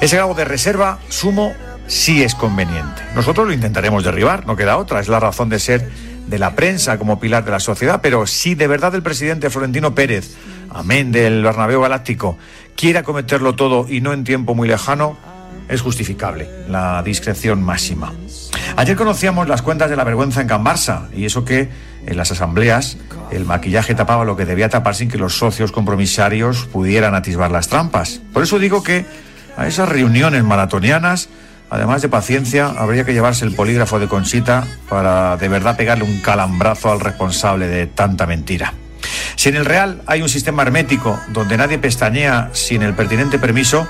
[0.00, 1.52] Ese grado de reserva sumo
[1.86, 3.02] sí es conveniente.
[3.14, 5.90] Nosotros lo intentaremos derribar, no queda otra, es la razón de ser
[6.28, 9.94] de la prensa como pilar de la sociedad, pero si de verdad el presidente Florentino
[9.94, 10.34] Pérez,
[10.70, 12.38] amén del Bernabéu Galáctico,
[12.76, 15.16] quiere acometerlo todo y no en tiempo muy lejano,
[15.68, 18.12] es justificable la discreción máxima.
[18.76, 20.64] Ayer conocíamos las cuentas de la vergüenza en Can
[21.14, 21.68] y eso que
[22.06, 22.98] en las asambleas
[23.32, 27.68] el maquillaje tapaba lo que debía tapar sin que los socios compromisarios pudieran atisbar las
[27.68, 28.20] trampas.
[28.32, 29.04] Por eso digo que
[29.56, 31.28] a esas reuniones maratonianas,
[31.70, 36.20] además de paciencia, habría que llevarse el polígrafo de Conchita para de verdad pegarle un
[36.20, 38.72] calambrazo al responsable de tanta mentira.
[39.36, 43.86] Si en el Real hay un sistema hermético donde nadie pestañea sin el pertinente permiso,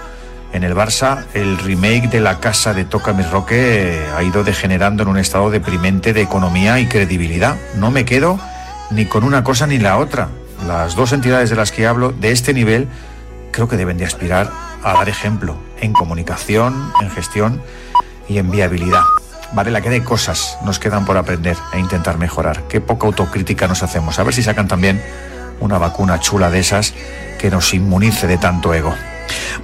[0.53, 5.05] en el Barça el remake de la casa de Toca Mi Roque ha ido degenerando
[5.05, 7.57] en un estado deprimente de economía y credibilidad.
[7.77, 8.41] No me quedo
[8.91, 10.29] ni con una cosa ni la otra.
[10.67, 12.89] Las dos entidades de las que hablo de este nivel
[13.53, 14.51] creo que deben de aspirar
[14.83, 17.63] a dar ejemplo en comunicación, en gestión
[18.29, 19.03] y en viabilidad.
[19.53, 22.65] Vale, la que de cosas nos quedan por aprender e intentar mejorar.
[22.69, 24.19] Qué poca autocrítica nos hacemos.
[24.19, 25.01] A ver si sacan también
[25.61, 26.95] una vacuna chula de esas
[27.39, 28.95] que nos inmunice de tanto ego.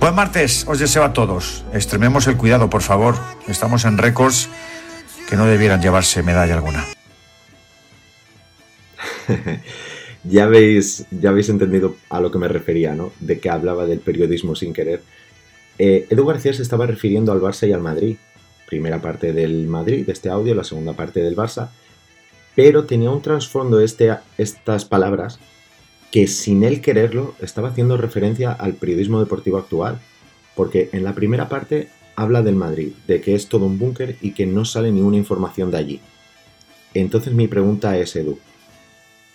[0.01, 1.65] Buen martes, os deseo a todos.
[1.73, 3.17] Extrememos el cuidado, por favor.
[3.47, 4.49] Estamos en récords
[5.29, 6.85] que no debieran llevarse medalla alguna.
[10.25, 13.13] ya habéis, ya habéis entendido a lo que me refería, ¿no?
[13.21, 15.03] De que hablaba del periodismo sin querer.
[15.79, 18.17] Eh, Edu García se estaba refiriendo al Barça y al Madrid.
[18.67, 21.69] Primera parte del Madrid, de este audio, la segunda parte del Barça.
[22.55, 25.39] Pero tenía un trasfondo este, estas palabras
[26.13, 29.99] que sin él quererlo estaba haciendo referencia al periodismo deportivo actual.
[30.55, 34.33] Porque en la primera parte habla del Madrid, de que es todo un búnker y
[34.33, 36.01] que no sale ninguna información de allí.
[36.93, 38.39] Entonces mi pregunta es, Edu,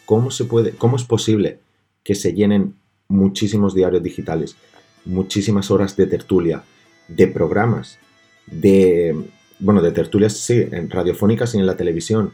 [0.06, 1.60] ¿cómo, se puede, cómo es posible
[2.04, 2.76] que se llenen
[3.08, 4.56] muchísimos diarios digitales,
[5.04, 6.64] muchísimas horas de tertulia,
[7.08, 7.98] de programas,
[8.46, 9.16] de,
[9.58, 12.34] bueno, de tertulias, sí, en radiofónicas y en la televisión,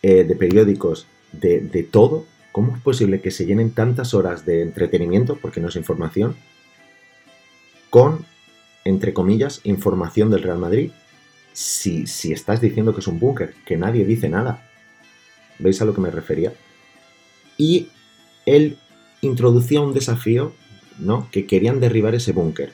[0.00, 2.24] eh, de periódicos, de, de todo?
[2.56, 6.36] ¿Cómo es posible que se llenen tantas horas de entretenimiento, porque no es información,
[7.90, 8.24] con,
[8.82, 10.90] entre comillas, información del Real Madrid?
[11.52, 14.66] Si, si estás diciendo que es un búnker, que nadie dice nada.
[15.58, 16.54] ¿Veis a lo que me refería?
[17.58, 17.88] Y
[18.46, 18.78] él
[19.20, 20.54] introducía un desafío,
[20.98, 21.28] ¿no?
[21.30, 22.72] Que querían derribar ese búnker.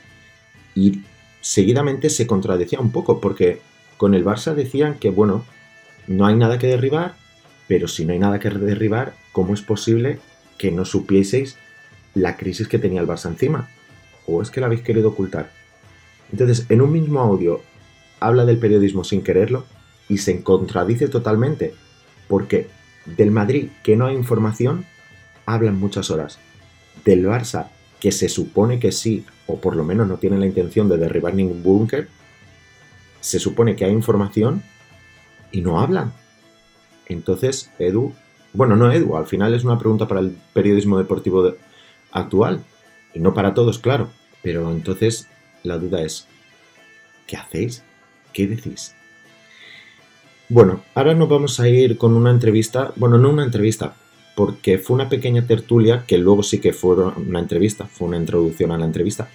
[0.77, 1.03] Y
[1.41, 3.61] seguidamente se contradecía un poco, porque
[3.97, 5.45] con el Barça decían que, bueno,
[6.07, 7.17] no hay nada que derribar,
[7.67, 10.21] pero si no hay nada que derribar, ¿cómo es posible
[10.59, 11.57] que no supieseis
[12.15, 13.69] la crisis que tenía el Barça encima?
[14.27, 15.51] ¿O es que la habéis querido ocultar?
[16.31, 17.61] Entonces, en un mismo audio
[18.21, 19.65] habla del periodismo sin quererlo
[20.09, 21.75] y se contradice totalmente,
[22.29, 22.69] porque
[23.05, 24.87] del Madrid que no hay información,
[25.47, 26.39] hablan muchas horas.
[27.05, 27.69] Del Barça
[28.01, 31.35] que se supone que sí, o por lo menos no tiene la intención de derribar
[31.35, 32.09] ningún búnker,
[33.21, 34.63] se supone que hay información
[35.53, 36.13] y no hablan.
[37.07, 38.13] Entonces, Edu,
[38.53, 41.55] bueno, no Edu, al final es una pregunta para el periodismo deportivo
[42.11, 42.65] actual,
[43.15, 44.11] y no para todos, claro,
[44.43, 45.29] pero entonces
[45.63, 46.27] la duda es,
[47.27, 47.83] ¿qué hacéis?
[48.33, 48.95] ¿Qué decís?
[50.49, 53.95] Bueno, ahora nos vamos a ir con una entrevista, bueno, no una entrevista,
[54.35, 58.71] porque fue una pequeña tertulia, que luego sí que fue una entrevista, fue una introducción
[58.73, 59.29] a la entrevista,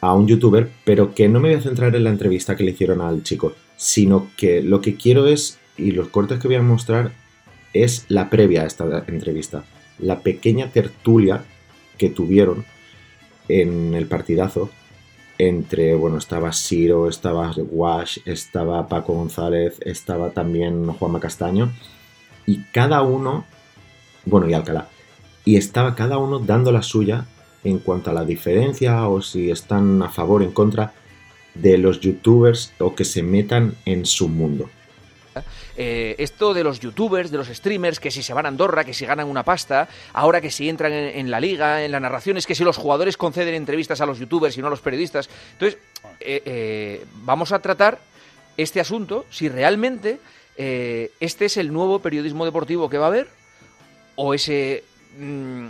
[0.00, 2.70] a un youtuber, pero que no me voy a centrar en la entrevista que le
[2.72, 6.62] hicieron al chico, sino que lo que quiero es y los cortes que voy a
[6.62, 7.12] mostrar
[7.84, 9.64] es la previa a esta entrevista,
[9.98, 11.44] la pequeña tertulia
[11.96, 12.64] que tuvieron
[13.48, 14.70] en el partidazo
[15.38, 21.72] entre, bueno, estaba Siro, estaba Wash, estaba Paco González, estaba también Juanma Castaño,
[22.44, 23.44] y cada uno,
[24.24, 24.88] bueno, y Alcalá,
[25.44, 27.26] y estaba cada uno dando la suya
[27.64, 30.92] en cuanto a la diferencia o si están a favor o en contra
[31.54, 34.68] de los youtubers o que se metan en su mundo.
[35.76, 38.94] Eh, esto de los youtubers, de los streamers, que si se van a Andorra, que
[38.94, 42.46] si ganan una pasta, ahora que si entran en, la liga, en la narración, es
[42.46, 45.28] que si los jugadores conceden entrevistas a los youtubers y no a los periodistas.
[45.52, 45.78] Entonces,
[46.20, 47.98] eh, eh, vamos a tratar
[48.56, 50.18] este asunto, si realmente
[50.56, 53.28] este es el nuevo periodismo deportivo que va a haber,
[54.16, 54.82] o ese...
[55.16, 55.68] Mm,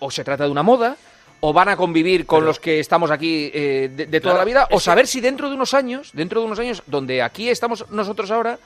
[0.00, 0.96] o se trata de una moda,
[1.40, 5.06] o van a convivir con los que estamos aquí de, toda la vida, o saber
[5.06, 8.58] si dentro de unos años, dentro de unos años, donde aquí estamos nosotros ahora,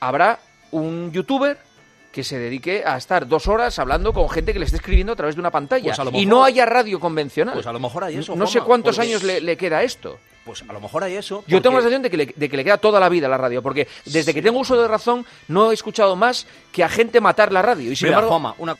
[0.00, 0.40] habrá
[0.72, 1.58] un youtuber
[2.12, 5.16] que se dedique a estar dos horas hablando con gente que le esté escribiendo a
[5.16, 5.94] través de una pantalla.
[5.94, 7.54] Pues y no haya radio convencional.
[7.54, 8.34] Pues a lo mejor hay eso.
[8.34, 10.18] No sé cuántos años le, queda esto.
[10.44, 11.44] Pues a lo mejor hay eso.
[11.46, 13.38] Yo tengo la sensación de que, le, de que le queda toda la vida la
[13.38, 17.20] radio, porque desde que tengo uso de razón no he escuchado más que a gente
[17.20, 17.92] matar la radio.
[17.92, 18.76] Y sin mira, embargo, una...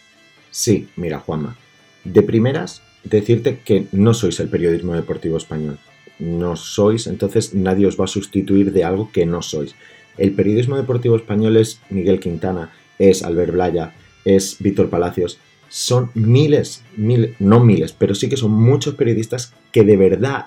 [0.50, 1.56] Sí, mira, Juanma.
[2.02, 5.78] De primeras, decirte que no sois el periodismo deportivo español.
[6.18, 9.74] No sois, entonces nadie os va a sustituir de algo que no sois.
[10.20, 13.94] El periodismo deportivo español es Miguel Quintana es Albert Blaya,
[14.24, 15.38] es Víctor Palacios.
[15.68, 20.46] Son miles, miles, no miles, pero sí que son muchos periodistas que de verdad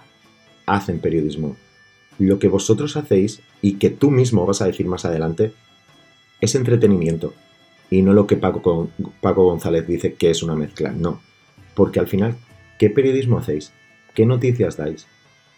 [0.67, 1.57] hacen periodismo.
[2.19, 5.53] Lo que vosotros hacéis y que tú mismo vas a decir más adelante
[6.41, 7.33] es entretenimiento
[7.89, 10.91] y no lo que Paco, Paco González dice que es una mezcla.
[10.91, 11.21] No,
[11.73, 12.35] porque al final,
[12.77, 13.73] ¿qué periodismo hacéis?
[14.13, 15.07] ¿Qué noticias dais?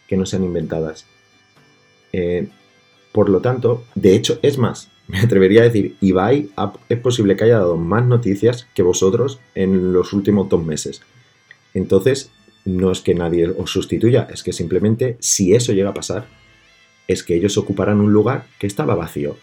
[0.07, 1.05] Que no sean inventadas.
[2.13, 2.47] Eh,
[3.15, 6.49] por lo tanto, de hecho, es más, me atrevería a decir, Ibai
[6.89, 11.01] es posible que haya dado más noticias que vosotros en los últimos dos meses.
[11.73, 12.29] Entonces,
[12.65, 16.27] no es que nadie os sustituya, es que simplemente si eso llega a pasar,
[17.07, 19.37] es que ellos ocuparán un lugar que estaba vacío.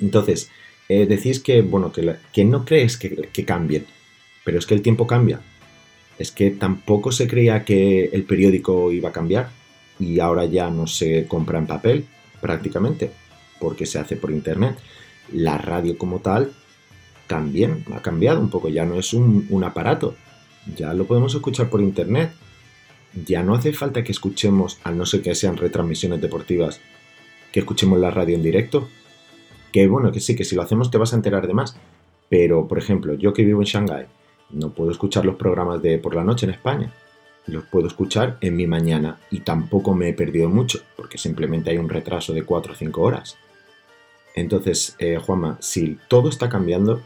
[0.00, 0.50] Entonces,
[0.88, 3.84] eh, decís que, bueno, que, que no crees que, que cambien,
[4.42, 5.42] pero es que el tiempo cambia.
[6.18, 9.50] Es que tampoco se creía que el periódico iba a cambiar
[9.98, 12.06] y ahora ya no se compra en papel
[12.44, 13.10] prácticamente
[13.58, 14.76] porque se hace por internet.
[15.32, 16.52] La radio como tal
[17.26, 20.14] también ha cambiado un poco, ya no es un, aparato,
[20.76, 22.32] ya lo podemos escuchar por internet.
[23.24, 26.80] Ya no hace falta que escuchemos, a no ser que sean retransmisiones deportivas,
[27.50, 28.90] que escuchemos la radio en directo.
[29.72, 31.78] Que bueno, que sí, que si lo hacemos te vas a enterar de más.
[32.28, 34.06] Pero, por ejemplo, yo que vivo en Shanghái,
[34.50, 36.92] no puedo escuchar los programas de por la noche en España.
[37.46, 41.76] Los puedo escuchar en mi mañana y tampoco me he perdido mucho, porque simplemente hay
[41.76, 43.36] un retraso de 4 o 5 horas.
[44.34, 47.02] Entonces, eh, Juanma, si todo está cambiando,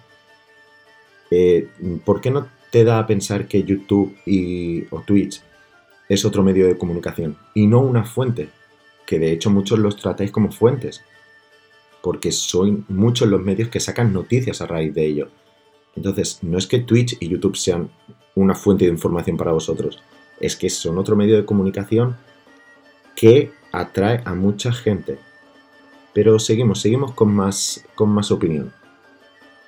[1.30, 1.68] eh,
[2.04, 5.42] ¿por qué no te da a pensar que YouTube y, o Twitch
[6.08, 8.48] es otro medio de comunicación y no una fuente?
[9.06, 11.02] Que de hecho muchos los tratáis como fuentes,
[12.02, 15.28] porque son muchos los medios que sacan noticias a raíz de ello.
[15.96, 17.90] Entonces, no es que Twitch y YouTube sean
[18.34, 20.02] una fuente de información para vosotros,
[20.40, 22.16] es que son otro medio de comunicación
[23.14, 25.18] que atrae a mucha gente.
[26.12, 28.72] Pero seguimos, seguimos con más, con más opinión.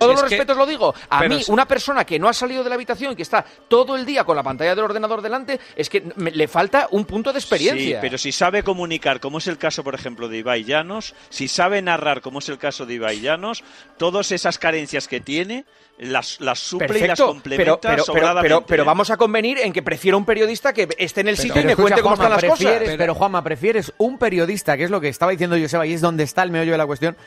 [0.01, 0.94] Todos los que- respetos lo digo.
[1.11, 3.22] A pero mí, es- una persona que no ha salido de la habitación y que
[3.22, 6.88] está todo el día con la pantalla del ordenador delante, es que me- le falta
[6.90, 7.96] un punto de experiencia.
[7.96, 11.48] Sí, pero si sabe comunicar, como es el caso, por ejemplo, de Ibai Llanos, si
[11.48, 13.62] sabe narrar, como es el caso de Ibai Llanos,
[13.98, 15.64] todas esas carencias que tiene,
[15.98, 18.48] las, las suple y las Perfecto, complementa pero, pero, pero, sobradamente.
[18.48, 21.61] pero, pero vamos a convenir en que prefiero un periodista que esté en el sitio
[21.61, 22.94] y me escucha, cuente cómo Juanma, están las cosas.
[22.96, 26.24] Pero Juanma, ¿prefieres un periodista, que es lo que estaba diciendo Joseba, y es donde
[26.24, 27.18] está el meollo de la cuestión,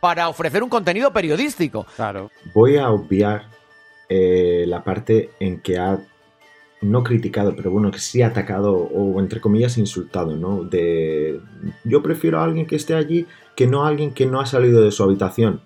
[0.00, 1.86] para ofrecer un contenido periodístico?
[1.96, 2.30] Claro.
[2.54, 3.44] Voy a obviar
[4.08, 6.00] eh, la parte en que ha
[6.82, 10.64] no criticado, pero bueno, que sí ha atacado o entre comillas insultado, ¿no?
[10.64, 11.40] De
[11.84, 14.82] yo prefiero a alguien que esté allí que no a alguien que no ha salido
[14.82, 15.60] de su habitación.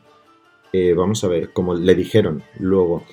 [0.72, 3.04] Eh, vamos a ver, como le dijeron luego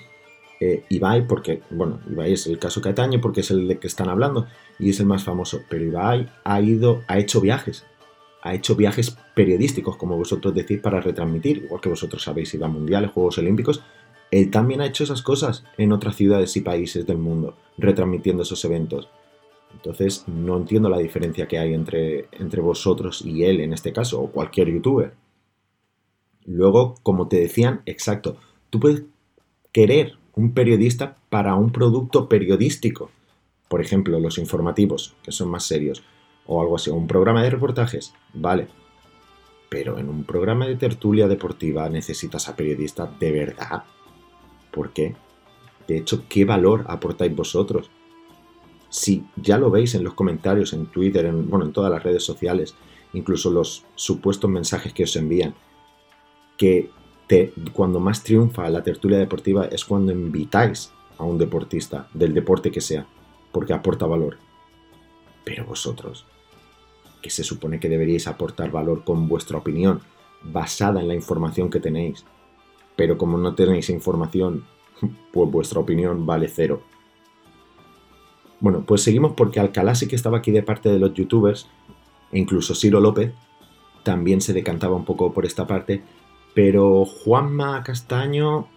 [0.59, 3.88] eh, Ibai, porque, bueno, Ibai es el caso que atañe porque es el de que
[3.88, 4.47] están hablando
[4.80, 7.86] y es el más famoso, pero Ibai ha ido, ha hecho viajes,
[8.41, 12.69] ha hecho viajes periodísticos, como vosotros decís, para retransmitir, igual que vosotros sabéis, iba a
[12.69, 13.83] mundiales, Juegos Olímpicos,
[14.31, 18.63] él también ha hecho esas cosas en otras ciudades y países del mundo, retransmitiendo esos
[18.65, 19.09] eventos.
[19.73, 24.21] Entonces, no entiendo la diferencia que hay entre, entre vosotros y él en este caso,
[24.21, 25.13] o cualquier youtuber.
[26.45, 28.37] Luego, como te decían, exacto,
[28.69, 29.03] tú puedes
[29.71, 33.11] querer un periodista para un producto periodístico.
[33.67, 36.03] Por ejemplo, los informativos, que son más serios,
[36.45, 38.67] o algo así, un programa de reportajes, vale.
[39.69, 43.83] Pero en un programa de tertulia deportiva necesitas a periodistas de verdad.
[44.71, 45.15] ¿Por qué?
[45.87, 47.89] De hecho, ¿qué valor aportáis vosotros?
[48.89, 52.23] Si ya lo veis en los comentarios, en Twitter, en, bueno, en todas las redes
[52.23, 52.75] sociales,
[53.13, 55.55] incluso los supuestos mensajes que os envían,
[56.57, 56.89] que
[57.27, 62.71] te- cuando más triunfa la tertulia deportiva es cuando invitáis a un deportista, del deporte
[62.71, 63.05] que sea,
[63.51, 64.37] porque aporta valor.
[65.43, 66.25] Pero vosotros,
[67.21, 70.01] que se supone que deberíais aportar valor con vuestra opinión,
[70.43, 72.25] basada en la información que tenéis,
[72.95, 74.65] pero como no tenéis información,
[75.31, 76.81] pues vuestra opinión vale cero.
[78.59, 81.67] Bueno, pues seguimos porque Alcalá sí que estaba aquí de parte de los youtubers,
[82.31, 83.33] e incluso Ciro López
[84.03, 86.03] también se decantaba un poco por esta parte,
[86.53, 88.67] pero Juanma Castaño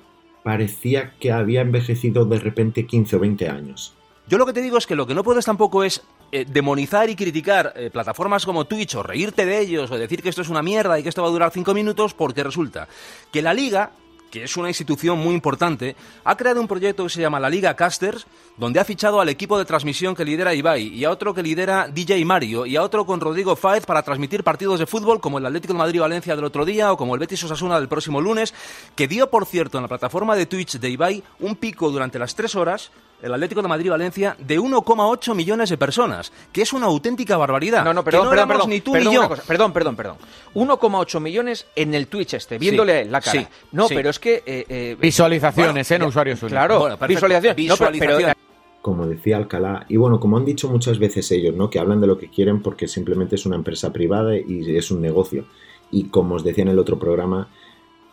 [0.43, 3.95] parecía que había envejecido de repente 15 o 20 años.
[4.29, 6.03] Yo lo que te digo es que lo que no puedes tampoco es
[6.37, 10.31] eh, demonizar y criticar eh, plataformas como Twitch o reírte de ellos o decir que
[10.31, 12.89] esto es una mierda y que esto va a durar cinco minutos porque resulta
[13.31, 13.93] que la liga
[14.33, 17.77] que es una institución muy importante, ha creado un proyecto que se llama la Liga
[17.77, 18.27] Casters,
[18.57, 21.89] donde ha fichado al equipo de transmisión que lidera Ibai, y a otro que lidera
[21.93, 25.47] DJ Mario, y a otro con Rodrigo Fáez para transmitir partidos de fútbol como el
[25.47, 28.55] Atlético de Madrid-Valencia del otro día o como el Betis Osasuna del próximo lunes,
[28.95, 32.35] que dio, por cierto, en la plataforma de Twitch de Ibai un pico durante las
[32.35, 32.91] tres horas
[33.23, 37.83] el Atlético de Madrid-Valencia, de 1,8 millones de personas, que es una auténtica barbaridad.
[37.83, 39.29] No, no, Que perdón, perdón, éramos perdón, ni tú perdón, ni yo.
[39.29, 40.17] cosa, perdón, perdón, perdón.
[40.55, 43.41] 1,8 millones en el Twitch este, viéndole Sí, a él la cara.
[43.41, 43.95] sí, no, sí.
[43.95, 44.43] pero es que...
[44.45, 45.99] eh, eh, Visualizaciones, ¿eh?
[45.99, 46.53] No usuarios únicos.
[46.53, 47.57] Claro, Bueno, visualización.
[47.67, 48.44] No, pero- pero- Visualización.
[48.85, 51.71] Como decía Alcalá, y bueno, como han dicho muchas veces ellos, ¿no?
[51.71, 55.01] Que hablan de lo que quieren porque simplemente es una empresa privada y es un
[55.01, 55.47] negocio.
[55.91, 57.49] Y como os decía en el otro programa,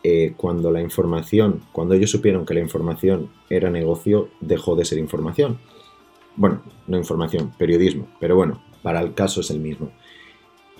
[0.02, 4.96] eh, cuando la información, cuando ellos supieron que la información era negocio, dejó de ser
[4.96, 5.58] información.
[6.36, 9.90] Bueno, no información, periodismo, pero bueno, para el caso es el mismo.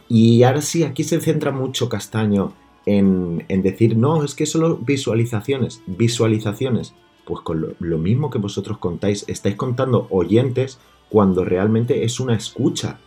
[0.09, 2.55] Y ahora sí, aquí se centra mucho Castaño
[2.86, 6.95] en, en decir, no, es que solo visualizaciones, visualizaciones.
[7.32, 10.78] Pues con lo, mismo que vosotros contáis, estáis contando oyentes
[11.08, 12.98] cuando realmente es una escucha.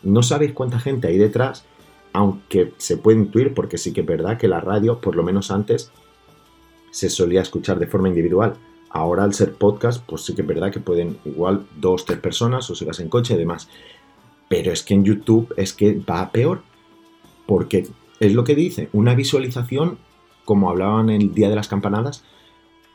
[0.00, 1.64] No sabéis cuánta gente hay detrás,
[2.12, 5.50] aunque se puede intuir, porque sí que es verdad que la radio, por lo menos
[5.50, 5.90] antes,
[6.92, 8.54] se solía escuchar de forma individual.
[8.90, 12.70] Ahora al ser podcast, pues sí que es verdad que pueden igual dos, tres personas
[12.70, 13.68] o si vas en coche y demás.
[14.48, 16.62] Pero es que en YouTube es que va peor.
[17.44, 17.88] Porque
[18.20, 19.98] es lo que dice, una visualización,
[20.44, 22.22] como hablaban el día de las campanadas,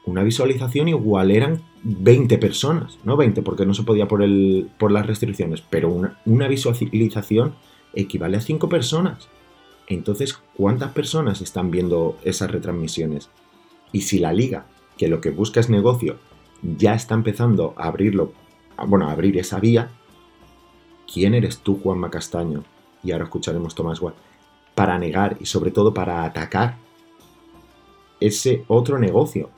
[0.05, 4.91] una visualización igual eran 20 personas, no 20 porque no se podía por, el, por
[4.91, 7.55] las restricciones, pero una, una visualización
[7.93, 9.29] equivale a 5 personas.
[9.87, 13.29] Entonces, ¿cuántas personas están viendo esas retransmisiones?
[13.91, 14.65] Y si la liga,
[14.97, 16.17] que lo que busca es negocio,
[16.61, 18.33] ya está empezando a abrirlo,
[18.87, 19.89] bueno, a abrir esa vía,
[21.11, 22.63] ¿quién eres tú, Juanma Castaño?
[23.03, 24.15] Y ahora escucharemos Tomás Watt,
[24.75, 26.77] para negar y sobre todo para atacar
[28.19, 29.49] ese otro negocio.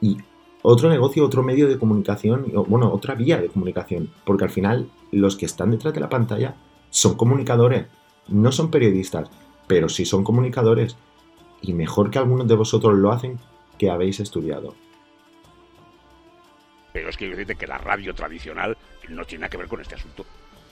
[0.00, 0.18] Y
[0.62, 5.36] otro negocio, otro medio de comunicación, bueno, otra vía de comunicación, porque al final los
[5.36, 6.56] que están detrás de la pantalla
[6.90, 7.86] son comunicadores,
[8.28, 9.30] no son periodistas,
[9.66, 10.96] pero sí son comunicadores.
[11.62, 13.38] Y mejor que algunos de vosotros lo hacen
[13.78, 14.74] que habéis estudiado.
[16.92, 18.76] Pero es que la radio tradicional
[19.08, 20.24] no tiene nada que ver con este asunto.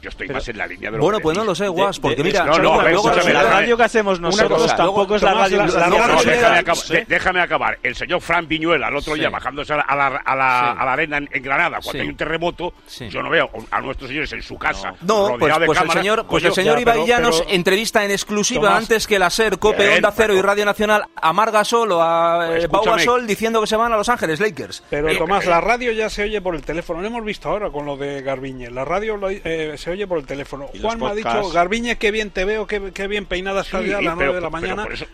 [0.04, 1.66] Yo estoy Pero- más en la línea de lo Bueno, que pues no lo sé,
[1.66, 4.62] Guas, porque de- mira, no, no, luego- pero luego- escúchame, la radio que hacemos nosotros
[4.62, 6.92] cosa, tampoco es la radio- la- la no, que déjame, era- acab- sí.
[6.92, 7.78] de- déjame acabar.
[7.82, 9.20] El señor Fran Viñuela, al otro Sí.
[9.20, 10.78] día, bajándose a la, a la, a la- Sí.
[10.78, 11.98] a la arena en, en Granada, cuando Sí.
[12.00, 12.74] hay un terremoto,
[13.08, 14.94] yo no veo a nuestros señores en su casa.
[15.00, 19.06] No, pues, de pues el señor, pues el señor pero- entrevista en exclusiva Tomás, antes
[19.06, 22.68] que la SER, COPE, Onda Cero y Radio Nacional a Mar Gasol o a eh,
[22.68, 22.96] Pau escúchame.
[22.98, 24.82] Gasol diciendo que se van a Los Ángeles Lakers.
[24.90, 27.00] Pero Eh, Tomás, eh, la radio ya se oye por el teléfono.
[27.00, 28.70] Lo hemos visto ahora con lo de Garbiñe.
[28.70, 29.28] La radio lo-
[29.76, 30.66] se oye por el teléfono.
[30.80, 31.50] Juan me ha dicho.
[31.52, 34.32] Garbiñe, qué bien te veo, qué, qué bien peinada estás Sí, ya a las pero-
[34.32, 34.86] 9 de la mañana.
[34.92, 35.06] eso-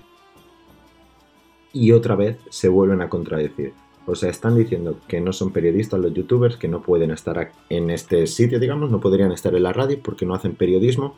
[1.73, 3.73] Y otra vez se vuelven a contradecir.
[4.07, 7.91] O sea, están diciendo que no son periodistas los youtubers, que no pueden estar en
[7.91, 11.17] este sitio, digamos, no podrían estar en la radio porque no hacen periodismo.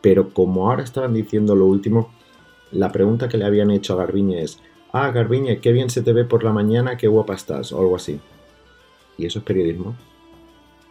[0.00, 2.12] Pero como ahora estaban diciendo lo último,
[2.70, 4.60] la pregunta que le habían hecho a Garbiñe es,
[4.92, 7.96] ah, Garbiñe, qué bien se te ve por la mañana, qué guapa estás, o algo
[7.96, 8.20] así.
[9.18, 9.96] ¿Y eso es periodismo?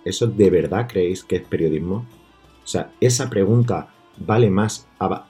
[0.05, 2.05] ¿Eso de verdad creéis que es periodismo?
[2.63, 4.87] O sea, esa pregunta vale más...
[4.99, 5.27] a-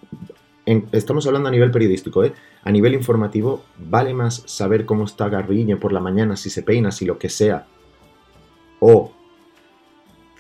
[0.91, 2.33] estamos hablando a nivel periodístico, ¿eh?
[2.63, 6.91] A nivel informativo, vale más saber cómo está Garbiñe por la mañana, si se peina,
[6.91, 7.65] si lo que sea.
[8.79, 9.11] O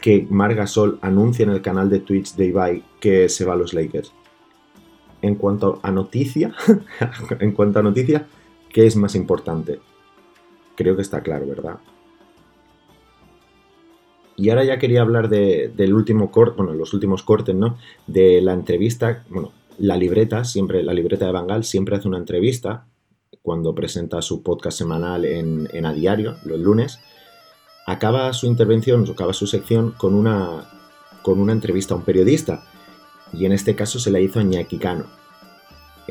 [0.01, 3.73] que Margasol anuncia en el canal de Twitch de Ibai que se va a los
[3.73, 4.13] Lakers.
[5.21, 6.53] En cuanto a noticia,
[7.39, 8.27] en cuanto a noticia,
[8.71, 9.79] ¿qué es más importante?
[10.75, 11.79] Creo que está claro, ¿verdad?
[14.39, 17.77] Y ahora ya quería hablar de- del último corte, bueno, los últimos cortes, ¿no?
[18.07, 22.85] De la entrevista, bueno, la libreta, siempre, la libreta de Bangal siempre hace una entrevista
[23.41, 26.99] cuando presenta su podcast semanal en, A Diario, los lunes.
[27.85, 30.69] Acaba su intervención, acaba su sección con una,
[31.21, 32.63] con una entrevista a un periodista.
[33.33, 35.05] Y en este caso se la hizo a Iñaki Cano.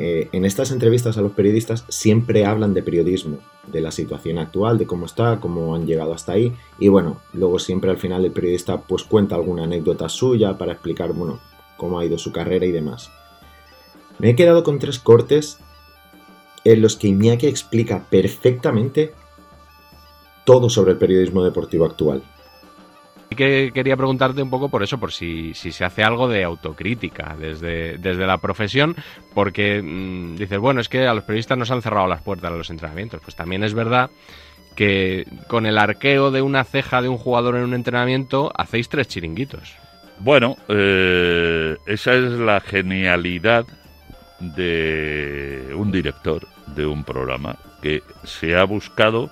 [0.01, 4.79] Eh, en estas entrevistas a los periodistas siempre hablan de periodismo, de la situación actual,
[4.79, 6.55] de cómo está, cómo han llegado hasta ahí.
[6.79, 11.13] Y bueno, luego siempre al final el periodista pues cuenta alguna anécdota suya para explicar,
[11.15, 11.41] bueno,
[11.77, 13.11] cómo ha ido su carrera y demás.
[14.21, 15.59] Me he quedado con tres cortes
[16.63, 19.15] en los que Iñaki explica perfectamente
[20.45, 22.23] todo sobre el periodismo deportivo actual.
[23.31, 26.45] Sí que quería preguntarte un poco por eso, por si, si se hace algo de
[26.45, 28.97] autocrítica desde, desde la profesión,
[29.35, 32.57] porque mm, dices, bueno, es que a los periodistas nos han cerrado las puertas a
[32.57, 33.21] los entrenamientos.
[33.23, 34.11] Pues también es verdad
[34.75, 39.09] que con el arqueo de una ceja de un jugador en un entrenamiento hacéis tres
[39.09, 39.77] chiringuitos.
[40.21, 43.67] Bueno, eh, esa es la genialidad
[44.41, 49.31] de un director de un programa que se ha buscado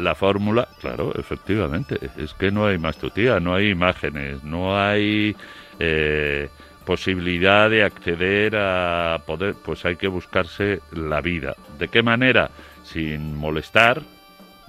[0.00, 5.36] la fórmula, claro, efectivamente, es que no hay más tutía, no hay imágenes, no hay
[5.78, 6.48] eh,
[6.84, 11.54] posibilidad de acceder a poder, pues hay que buscarse la vida.
[11.78, 12.50] ¿De qué manera?
[12.82, 14.02] Sin molestar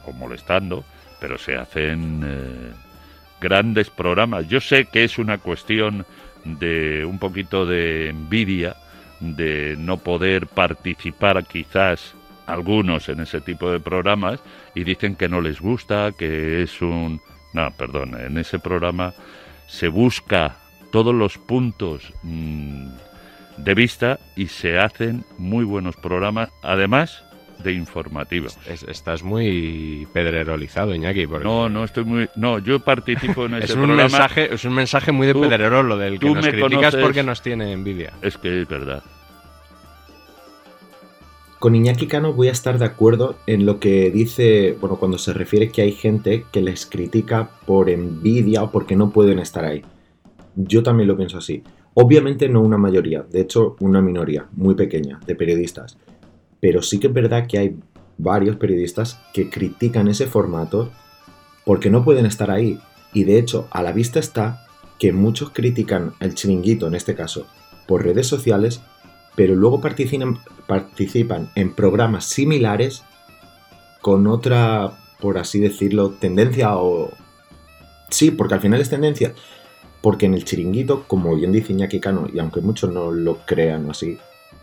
[0.05, 0.83] o molestando
[1.21, 2.73] pero se hacen eh,
[3.39, 4.49] grandes programas.
[4.49, 6.03] Yo sé que es una cuestión
[6.43, 8.75] de un poquito de envidia,
[9.19, 12.15] de no poder participar quizás
[12.47, 14.39] algunos en ese tipo de programas
[14.75, 17.21] y dicen que no les gusta, que es un...
[17.53, 19.13] No, perdón, en ese programa
[19.67, 20.55] se busca
[20.91, 22.87] todos los puntos mm,
[23.57, 27.23] de vista y se hacen muy buenos programas, además
[27.59, 28.57] de informativos.
[28.67, 31.27] estás muy pedrerolizado, Iñaki.
[31.27, 32.29] No, no estoy muy...
[32.35, 34.03] No, yo participo en ese es un programa.
[34.03, 37.21] Mensaje, es un mensaje muy de Tú- pedrerol lo del que nos criticas conoces- porque
[37.23, 38.13] nos tiene envidia.
[38.21, 39.03] Es que es verdad.
[41.61, 45.31] Con Iñaki Cano voy a estar de acuerdo en lo que dice, bueno, cuando se
[45.31, 49.83] refiere que hay gente que les critica por envidia o porque no pueden estar ahí.
[50.55, 51.61] Yo también lo pienso así.
[51.93, 55.99] Obviamente no una mayoría, de hecho una minoría muy pequeña de periodistas.
[56.59, 57.77] Pero sí que es verdad que hay
[58.17, 60.89] varios periodistas que critican ese formato
[61.63, 62.79] porque no pueden estar ahí.
[63.13, 64.65] Y de hecho, a la vista está
[64.97, 67.45] que muchos critican el chiringuito, en este caso,
[67.85, 68.81] por redes sociales,
[69.35, 73.03] pero luego participan, en programas similares
[74.01, 77.11] con otra, por así decirlo, tendencia o...
[78.09, 79.33] Sí, porque al final es tendencia.
[80.01, 83.89] Porque en el chiringuito, como bien dice Iñaki Cano, y aunque muchos no lo crean
[83.89, 84.17] así,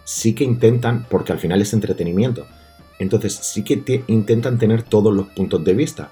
[0.05, 2.47] sí que intentan, porque al final es entretenimiento.
[2.99, 6.11] Entonces sí que te- intentan tener todos los puntos de vista.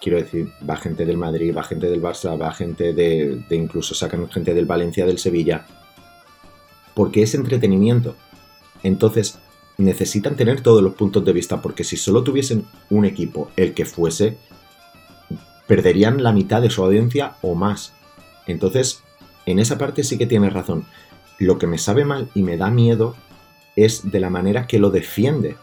[0.00, 4.28] Quiero decir, va gente del Madrid, va gente del Barça, va gente de incluso sacan
[4.28, 5.64] gente del Valencia, del Sevilla.
[6.96, 8.16] Porque es entretenimiento.
[8.82, 9.38] Entonces
[9.78, 13.84] necesitan tener todos los puntos de vista, porque si solo tuviesen un equipo, el que
[13.84, 14.38] fuese,
[15.66, 17.92] perderían la mitad de su audiencia o más.
[18.46, 19.02] Entonces,
[19.44, 20.86] en esa parte sí que tienes razón.
[21.38, 23.14] Lo que me sabe mal y me da miedo
[23.74, 25.56] es de la manera que lo defiende,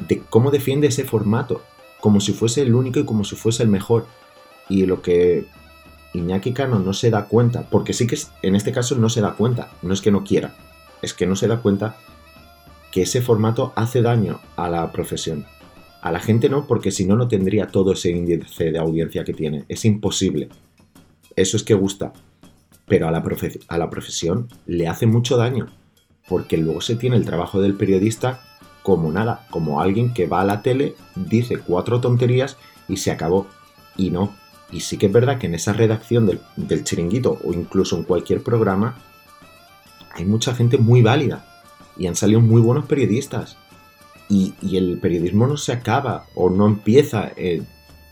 [0.00, 1.62] de cómo defiende ese formato,
[2.00, 4.06] como si fuese el único y como si fuese el mejor.
[4.68, 5.46] Y lo que
[6.14, 9.34] Iñaki Cano no se da cuenta, porque sí que en este caso no se da
[9.34, 10.56] cuenta, no es que no quiera,
[11.02, 11.96] es que no se da cuenta
[12.90, 15.46] que ese formato hace daño a la profesión.
[16.00, 19.34] A la gente no, porque si no, no tendría todo ese índice de audiencia que
[19.34, 19.64] tiene.
[19.68, 20.48] Es imposible.
[21.36, 22.12] Eso es que gusta.
[22.86, 23.22] Pero a la,
[23.90, 25.68] profesión le hace mucho daño.
[26.28, 28.40] Porque luego se tiene el trabajo del periodista
[28.82, 32.56] como nada, como alguien que va a la tele, dice cuatro tonterías
[32.88, 33.46] y se acabó.
[33.96, 34.34] Y no.
[34.72, 36.26] Y sí que es verdad que en esa redacción
[36.56, 38.96] del chiringuito o incluso en cualquier programa
[40.20, 41.44] hay mucha gente muy válida
[41.96, 43.56] y han salido muy buenos periodistas.
[44.28, 47.66] Y, el periodismo no se acaba o no empieza en,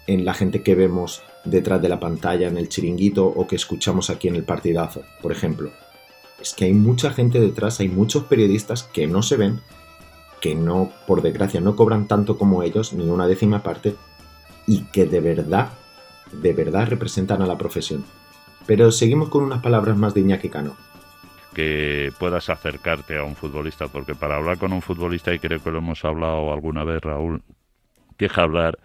[0.09, 4.11] en la gente que vemos detrás de la pantalla en el chiringuito o que escuchamos
[4.11, 5.71] aquí en el partidazo, por ejemplo.
[6.41, 9.61] Es que hay mucha gente detrás, hay muchos periodistas que no se ven,
[10.41, 13.95] que no, por desgracia, no cobran tanto como ellos, ni una décima parte,
[14.67, 15.71] y que de verdad,
[16.33, 18.05] de verdad representan a la profesión.
[18.67, 20.77] Pero seguimos con unas palabras más de Iñaki Cano.
[21.59, 25.73] Que puedas acercarte a un futbolista, porque para hablar con un futbolista, y creo que
[25.73, 27.43] lo hemos hablado alguna vez, Raúl,
[28.17, 28.79] que hablar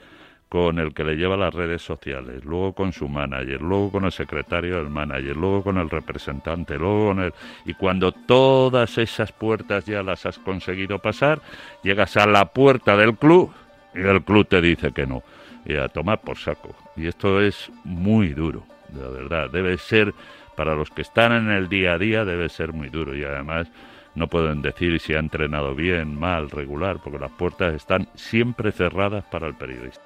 [0.49, 4.11] con el que le lleva las redes sociales, luego con su manager, luego con el
[4.11, 7.34] secretario del manager, luego con el representante, luego con el...
[7.63, 11.43] Y cuando todas esas puertas ya las has conseguido pasar,
[11.84, 13.53] llegas a la puerta del club
[13.93, 15.21] y el club te dice que no.
[15.63, 16.76] Y a tomar por saco.
[16.95, 19.51] Y esto es muy duro, de verdad.
[19.51, 20.11] Debe ser,
[20.56, 23.16] para los que están en el día a día, debe ser muy duro.
[23.16, 23.72] Y además
[24.16, 29.24] no pueden decir si ha entrenado bien, mal, regular, porque las puertas están siempre cerradas
[29.26, 30.01] para el periodista.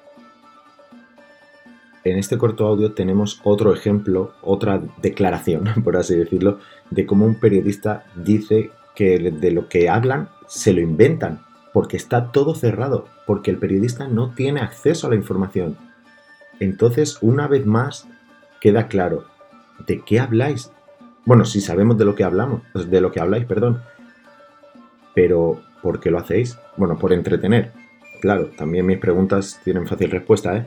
[2.04, 6.58] En este corto audio tenemos otro ejemplo, otra declaración, por así decirlo,
[6.90, 11.42] de cómo un periodista dice que de lo que hablan se lo inventan,
[11.72, 15.76] porque está todo cerrado, porque el periodista no tiene acceso a la información.
[16.60, 18.08] Entonces, una vez más,
[18.60, 19.26] queda claro,
[19.88, 20.70] ¿de qué habláis?
[21.24, 23.82] Bueno, si sabemos de lo que hablamos, de lo que habláis, perdón.
[25.14, 26.58] Pero, ¿por qué lo hacéis?
[26.76, 27.72] Bueno, por entretener.
[28.20, 30.66] Claro, también mis preguntas tienen fácil respuesta, ¿eh?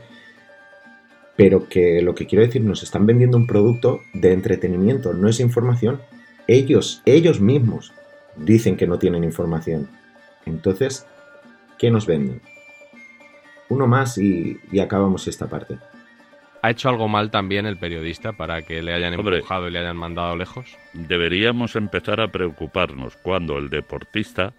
[1.38, 5.40] Pero que lo que quiero decir, nos están vendiendo un producto de entretenimiento, no es
[5.40, 6.02] información.
[6.48, 7.94] Ellos, ellos mismos
[8.36, 9.88] dicen que no tienen información.
[10.46, 11.06] Entonces,
[11.78, 12.42] ¿qué nos venden?
[13.70, 15.80] Uno más y acabamos esta parte.
[16.64, 19.38] ¿Ha hecho algo mal también el periodista para que le hayan Hombre.
[19.38, 20.78] empujado y le hayan mandado lejos?
[20.94, 24.54] Deberíamos empezar a preocuparnos cuando el deportista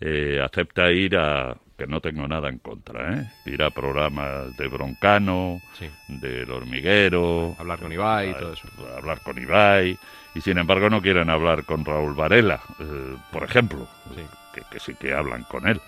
[0.00, 3.30] eh, acepta ir a, que no tengo nada en contra, ¿eh?
[3.46, 5.60] ir a programas de Broncano,
[6.08, 8.68] del Hormiguero, hablar con Ibai y todo eso.
[8.96, 9.98] hablar con Ibai,
[10.34, 13.88] y sin embargo no quieren hablar con Raúl Varela, eh, por ejemplo,
[14.54, 15.80] Que, que sí que hablan con él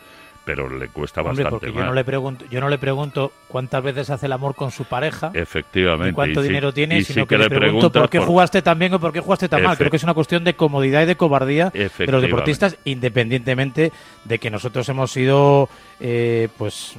[0.45, 1.89] pero le cuesta Hombre, bastante porque yo más.
[1.89, 5.31] no le pregunto, yo no le pregunto cuántas veces hace el amor con su pareja,
[5.35, 6.15] Efectivamente.
[6.15, 8.63] cuánto y sí- dinero tiene, y sino sí que, le pregunto por qué por- jugaste
[8.63, 9.77] tan bien o por qué jugaste tan mal.
[9.77, 13.93] Creo que es una cuestión de comodidad y de cobardía de los deportistas, independientemente
[14.25, 15.69] de que nosotros hemos sido,
[16.01, 16.95] eh, pues,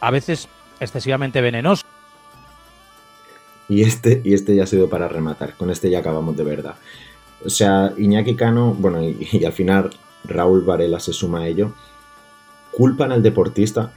[0.00, 0.48] a veces
[0.80, 1.84] excesivamente venenosos.
[3.68, 5.54] Y este, y este ya ha sido para rematar.
[5.54, 6.76] Con este ya acabamos de verdad.
[7.44, 9.90] O sea, Iñaki Cano, bueno, y, y al final
[10.24, 11.72] Raúl Varela se suma a ello,
[12.78, 13.92] culpan al deportista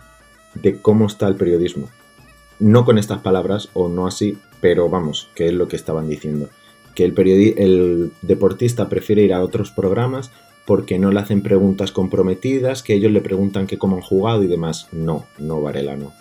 [0.55, 1.87] de cómo está el periodismo.
[2.59, 6.49] No con estas palabras, o no así, pero vamos, que es lo que estaban diciendo.
[6.93, 10.31] Que el, deportista prefiere ir a otros programas
[10.65, 14.47] porque no le hacen preguntas comprometidas, que ellos le preguntan que cómo han jugado y
[14.47, 14.89] demás.
[14.91, 16.11] No, no, Varela, no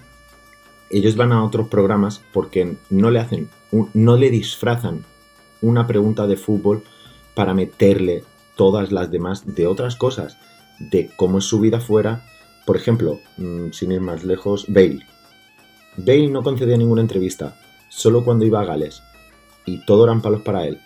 [0.90, 3.48] ellos van a otros programas porque no le hacen,
[3.94, 5.04] no le disfrazan
[5.62, 6.82] una pregunta de fútbol
[7.34, 8.24] para meterle
[8.56, 10.36] todas las demás de otras cosas,
[10.78, 12.26] de cómo es su vida fuera.
[12.66, 15.06] Por ejemplo, mm, sin ir más lejos, Bale.
[15.96, 17.56] Bale no concedía ninguna entrevista,
[17.88, 19.02] solo cuando iba a Gales,
[19.66, 20.80] y todo eran palos para él.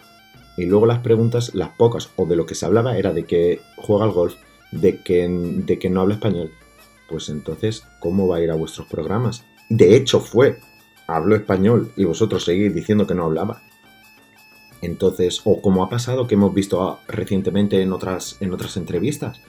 [0.56, 3.60] Y luego las preguntas, las pocas, o de lo que se hablaba, era de que
[3.76, 4.36] juega al golf,
[4.70, 6.52] de que, de que no habla español.
[7.08, 9.44] Pues entonces, ¿cómo va a ir a vuestros programas?
[9.68, 10.60] De hecho, fue.
[11.06, 13.62] Habló español y vosotros seguís diciendo que no hablaba.
[14.80, 19.40] Entonces, o como ha pasado que hemos visto ah, recientemente en otras, en otras entrevistas,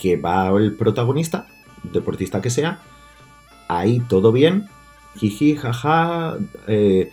[0.00, 1.46] que va el protagonista,
[1.82, 2.80] deportista que sea,
[3.68, 4.68] ahí todo bien,
[5.16, 6.36] jiji, jaja,
[6.66, 7.10] eh,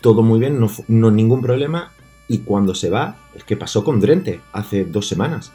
[0.00, 1.92] todo muy bien, no, no ningún problema,
[2.28, 5.52] y cuando se va, es que pasó con Drente hace dos semanas.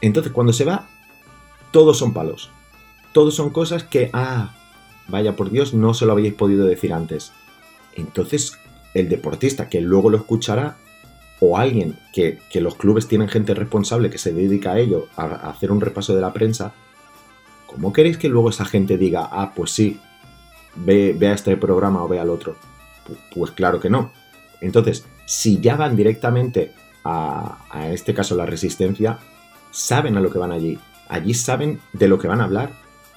[0.00, 0.88] Entonces, cuando se va,
[1.70, 2.50] todos son palos.
[3.12, 4.54] Todos son cosas que, ah,
[5.08, 7.32] vaya por Dios, no se lo habíais podido decir antes.
[7.94, 8.58] Entonces,
[8.94, 10.76] el deportista que luego lo escuchará,
[11.44, 15.24] o alguien que, que los clubes tienen gente responsable que se dedica a ello, a,
[15.50, 16.72] hacer un repaso de la prensa,
[17.66, 19.98] ¿cómo queréis que luego esa gente diga, ah, pues sí,
[20.76, 22.54] ve, a este programa o ve al otro?
[23.08, 24.12] Pu- Pues claro que no.
[24.60, 26.72] Entonces, si ya van directamente
[27.02, 29.18] a, a este caso la resistencia,
[29.72, 30.78] saben a lo que van allí.
[31.08, 32.70] Allí saben de lo que van a hablar.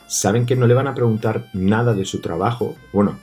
[0.08, 2.76] Saben que no le van a preguntar nada de su trabajo.
[2.92, 3.20] Bueno,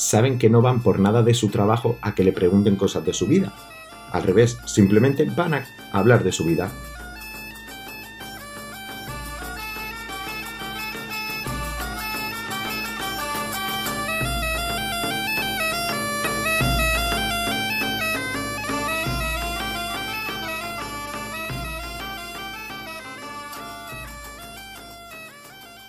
[0.00, 3.12] saben que no van por nada de su trabajo a que le pregunten cosas de
[3.12, 3.52] su vida.
[4.12, 6.70] Al revés, simplemente van a hablar de su vida.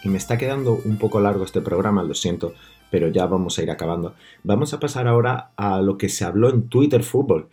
[0.04, 2.54] Y me está quedando un poco largo este programa, lo siento,
[2.92, 4.14] pero ya vamos a ir acabando.
[4.44, 7.48] Vamos a pasar ahora a lo que se habló en Twitter Fútbol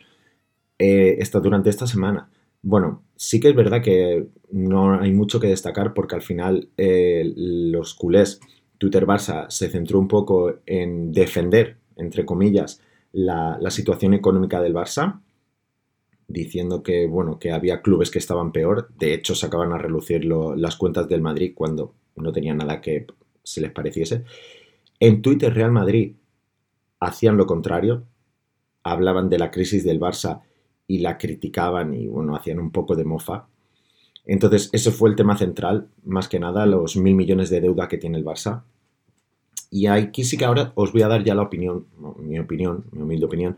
[0.79, 2.29] eh, esta, durante esta semana.
[2.61, 7.33] Bueno, sí que es verdad que no hay mucho que destacar porque al final eh,
[7.37, 8.41] los culés,
[8.79, 12.83] Twitter Barça, se centró un poco en defender, entre comillas,
[13.13, 15.21] la, situación económica del Barça,
[16.27, 18.89] diciendo que, bueno, que había clubes que estaban peor.
[18.99, 23.07] De hecho, sacaban a relucir las cuentas del Madrid cuando no tenía nada que
[23.43, 24.25] se les pareciese.
[25.01, 26.17] En Twitter Real Madrid
[27.01, 28.05] hacían lo contrario,
[28.83, 30.43] hablaban de la crisis del Barça
[30.87, 33.47] y la criticaban y bueno, hacían un poco de mofa.
[34.25, 37.99] Entonces, ese fue el tema central, más que nada los mil millones de deuda que
[37.99, 38.63] tiene el Barça.
[39.71, 41.87] Y aquí sí que ahora os voy a dar ya la opinión,
[42.19, 43.57] mi opinión, mi humilde opinión,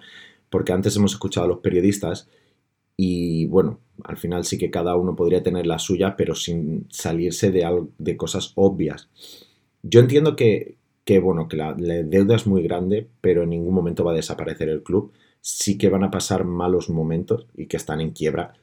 [0.50, 2.28] porque antes hemos escuchado a los periodistas
[2.96, 7.50] y bueno, al final sí que cada uno podría tener la suya, pero sin salirse
[7.50, 9.08] de, al- de cosas obvias.
[9.82, 14.04] Yo entiendo que, que, bueno, que la, deuda es muy grande, pero en ningún momento
[14.04, 15.12] va a desaparecer el club.
[15.40, 18.54] Sí que van a pasar malos momentos y que están en quiebra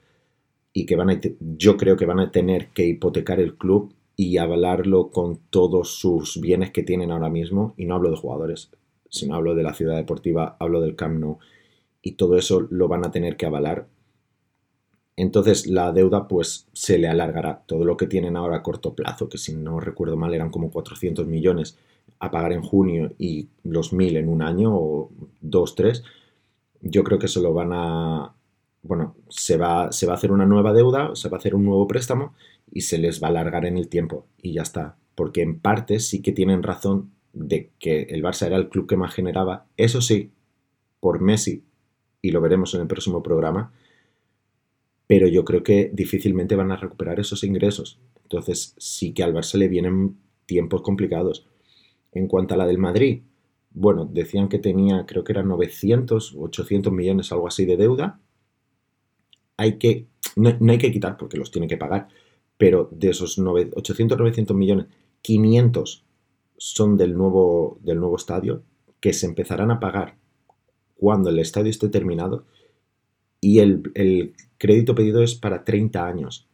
[0.74, 4.38] y que van a, yo creo que van a tener que hipotecar el club y
[4.38, 7.74] avalarlo con todos sus bienes que tienen ahora mismo.
[7.78, 8.72] Y no hablo de jugadores,
[9.10, 11.40] sino hablo de la ciudad deportiva, hablo del Camp Nou.
[12.02, 13.88] Y todo eso lo van a tener que avalar
[15.18, 17.64] entonces la deuda pues se le alargará.
[17.66, 20.70] Todo lo que tienen ahora a corto plazo, que si no recuerdo mal eran como
[20.72, 21.78] 400 millones
[22.20, 25.12] a pagar en junio y los 1000 en un año o
[25.42, 26.04] dos, tres,
[26.82, 28.34] yo creo que se lo van a...
[28.84, 31.66] Bueno, se va, se va a hacer una nueva deuda, se va a hacer un
[31.66, 32.34] nuevo préstamo
[32.72, 34.96] y se les va a alargar en el tiempo y ya está.
[35.16, 38.98] Porque en parte sí que tienen razón de que el Barça era el club que
[38.98, 39.66] más generaba.
[39.76, 40.32] Eso sí,
[41.00, 41.64] por Messi,
[42.22, 43.72] y lo veremos en el próximo programa,
[45.08, 48.00] pero yo creo que difícilmente van a recuperar esos ingresos.
[48.24, 51.46] Entonces sí que al Barça le vienen tiempos complicados.
[52.18, 53.22] En cuanto a la del Madrid,
[53.72, 58.20] bueno, decían que tenía, creo que eran 900, 800 millones, algo así de deuda.
[59.56, 62.08] Hay que, no, hay que quitar porque los tiene que pagar,
[62.58, 64.88] pero de esos 9 800, 900 millones,
[65.22, 66.04] 500
[66.58, 68.64] son del nuevo, del nuevo estadio,
[69.00, 70.18] que se empezarán a pagar
[70.96, 72.46] cuando el estadio esté terminado
[73.40, 76.48] y el, el crédito pedido es para 30 años.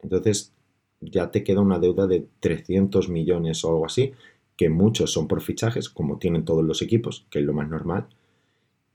[0.00, 0.54] Entonces
[1.00, 4.14] ya te queda una deuda de 300 millones o algo así,
[4.56, 8.06] que muchos son por fichajes, como tienen todos los equipos, que es lo más normal.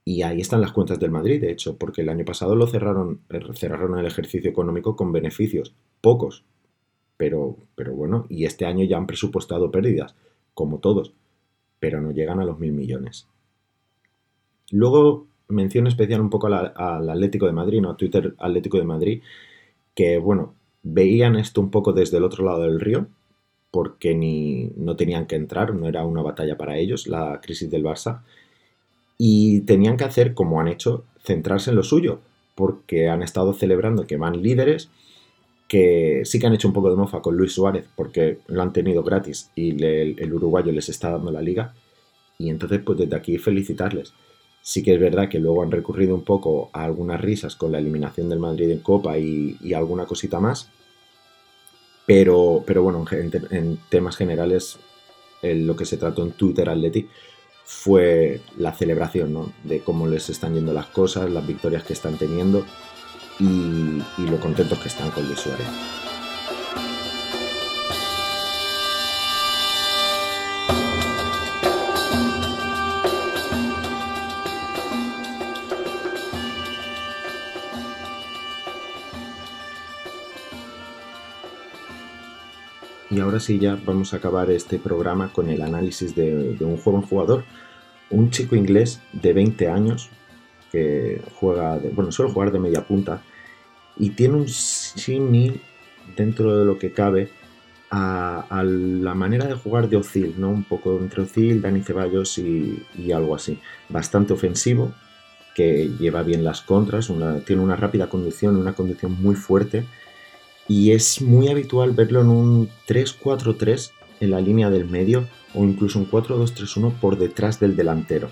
[0.04, 3.20] Y ahí están las cuentas del Madrid, de hecho, porque el año pasado lo cerraron,
[3.30, 6.44] eh, cerraron el ejercicio económico con beneficios, pocos,
[7.16, 10.16] pero, pero bueno, y este año ya han presupuestado pérdidas,
[10.54, 11.12] como todos,
[11.78, 13.28] pero no llegan a los mil millones.
[14.72, 17.94] Luego, mención especial un poco al, Atlético de Madrid, ¿no?
[17.94, 19.22] Twitter Atlético de Madrid,
[19.94, 23.06] que bueno, veían esto un poco desde el otro lado del río,
[23.72, 27.82] porque ni, no tenían que entrar, no era una batalla para ellos la crisis del
[27.82, 28.20] Barça,
[29.18, 32.20] y tenían que hacer como han hecho, centrarse en lo suyo,
[32.54, 34.90] porque han estado celebrando que van líderes,
[35.68, 38.74] que sí que han hecho un poco de mofa con Luis Suárez, porque lo han
[38.74, 41.74] tenido gratis y el uruguayo les está dando la liga,
[42.38, 44.12] y entonces pues desde aquí felicitarles.
[44.60, 47.78] Sí que es verdad que luego han recurrido un poco a algunas risas con la
[47.78, 50.70] eliminación del Madrid en Copa y, y alguna cosita más,
[52.06, 54.78] pero, pero bueno, en, en temas generales,
[55.42, 57.08] el- lo que se trató en Twitter Atleti
[57.64, 59.52] fue la celebración, ¿no?
[59.64, 62.64] De cómo les están yendo las cosas, las victorias que están teniendo
[63.38, 63.44] y,
[64.18, 65.66] y lo contentos que están con Luis Suárez.
[83.12, 87.02] Y ahora sí ya vamos a acabar este programa con el análisis de, un joven
[87.02, 87.44] jugador,
[88.08, 90.08] un chico inglés de 20 años
[90.70, 93.22] que juega, de- bueno, suele jugar de media punta
[93.98, 95.60] y tiene un símil
[96.16, 97.28] dentro de lo que cabe
[97.90, 100.48] a, a la manera de jugar de Ozil, ¿no?
[100.48, 102.82] Un poco entre Ozil, Dani Ceballos y,
[103.14, 103.58] algo así.
[103.90, 104.94] Bastante ofensivo,
[105.54, 107.12] que lleva bien las contras,
[107.44, 109.84] tiene una rápida conducción, una conducción muy fuerte
[110.68, 113.90] y es muy habitual verlo en un 3-4-3
[114.20, 118.30] en la línea del medio o incluso un 4-2-3-1 por detrás del delantero,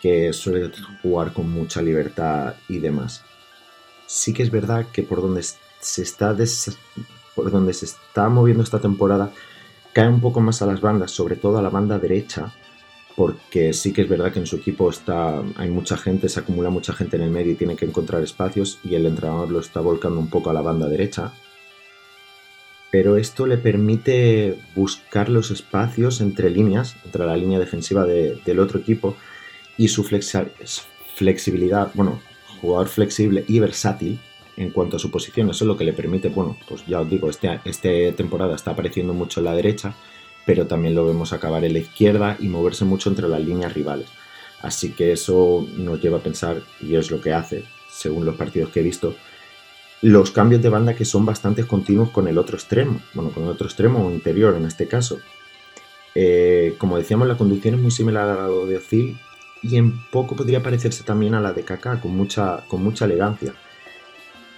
[0.00, 0.70] que suele
[1.02, 3.22] jugar con mucha libertad y demás.
[4.06, 6.36] Sí que es verdad que por donde se está
[7.34, 9.32] por donde se está moviendo esta temporada
[9.92, 12.52] cae un poco más a las bandas, sobre todo a la banda derecha,
[13.16, 16.70] porque sí que es verdad que en su equipo está hay mucha gente, se acumula
[16.70, 19.80] mucha gente en el medio y tiene que encontrar espacios y el entrenador lo está
[19.80, 21.32] volcando un poco a la banda derecha.
[22.92, 28.60] Pero esto le permite buscar los espacios entre líneas, entre la línea defensiva de- del
[28.60, 29.16] otro equipo
[29.76, 30.50] y su flexi-
[31.16, 32.20] flexibilidad, bueno,
[32.60, 34.20] jugador flexible y versátil
[34.58, 35.48] en cuanto a su posición.
[35.50, 38.72] Eso es lo que le permite, bueno, pues ya os digo, este, este temporada está
[38.72, 39.94] apareciendo mucho en la derecha,
[40.44, 44.08] pero también lo vemos acabar en la izquierda y moverse mucho entre las líneas rivales.
[44.60, 48.70] Así que eso nos lleva a pensar, y es lo que hace, según los partidos
[48.70, 49.14] que he visto,
[50.02, 53.50] los cambios de banda que son bastante continuos con el otro extremo, bueno, con el
[53.50, 55.20] otro extremo o interior en este caso.
[56.14, 59.18] Eh, como decíamos, la conducción es muy similar a la de Ozil
[59.62, 63.54] y en poco podría parecerse también a la de Kaká, con mucha, con mucha elegancia.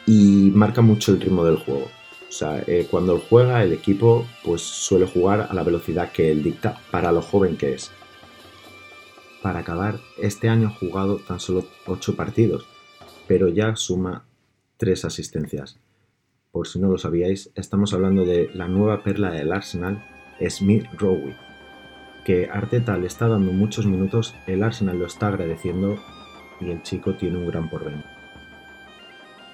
[0.06, 1.90] Y marca mucho el ritmo del juego.
[2.28, 6.42] O sea, eh, cuando juega, el equipo pues suele jugar a la velocidad que él
[6.42, 7.90] dicta para lo joven que es.
[9.42, 12.66] Para acabar, este año ha jugado tan solo 8 partidos,
[13.28, 14.24] pero ya suma
[14.76, 15.78] 3 asistencias.
[16.50, 20.04] Por si no lo sabíais, estamos hablando de la nueva perla del Arsenal,
[20.48, 21.34] Smith Rowe,
[22.24, 25.98] que Arteta le está dando muchos minutos, el Arsenal lo está agradeciendo
[26.60, 28.04] y el chico tiene un gran porvenir.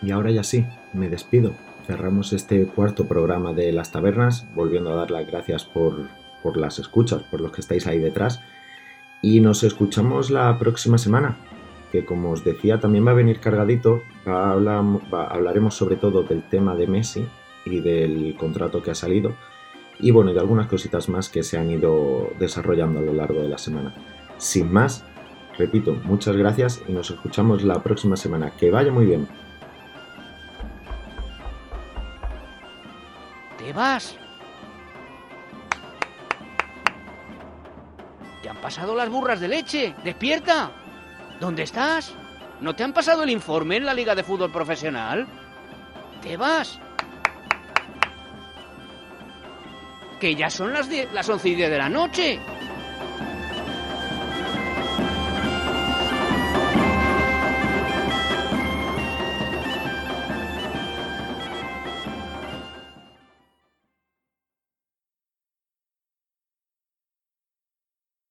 [0.03, 1.55] Y ahora ya sí, me despido.
[1.87, 6.09] Cerramos este cuarto programa de Las Tabernas, volviendo a dar las gracias por,
[6.43, 8.41] por las escuchas, por los que estáis ahí detrás.
[9.21, 11.37] Y nos escuchamos la próxima semana,
[11.91, 14.03] que como os decía también va a venir cargadito.
[14.25, 17.27] Hablaremos sobre todo del tema de Messi
[17.65, 19.35] y del contrato que ha salido.
[19.99, 23.43] Y bueno, y de algunas cositas más que se han ido desarrollando a lo largo
[23.43, 23.95] de la semana.
[24.39, 25.05] Sin más,
[25.59, 28.53] repito, muchas gracias y nos escuchamos la próxima semana.
[28.57, 29.29] Que vaya muy bien.
[33.59, 34.17] ¿Te vas?
[38.43, 39.95] ¿Te han pasado las burras de leche?
[40.03, 40.80] ¡Despierta!
[41.41, 42.15] ¿Dónde estás?
[42.61, 45.27] ¿No te han pasado el informe en la Liga de Fútbol Profesional?
[46.21, 46.79] ¿Te vas?
[50.21, 52.39] Que ya son las, 10 las once y diez de la noche.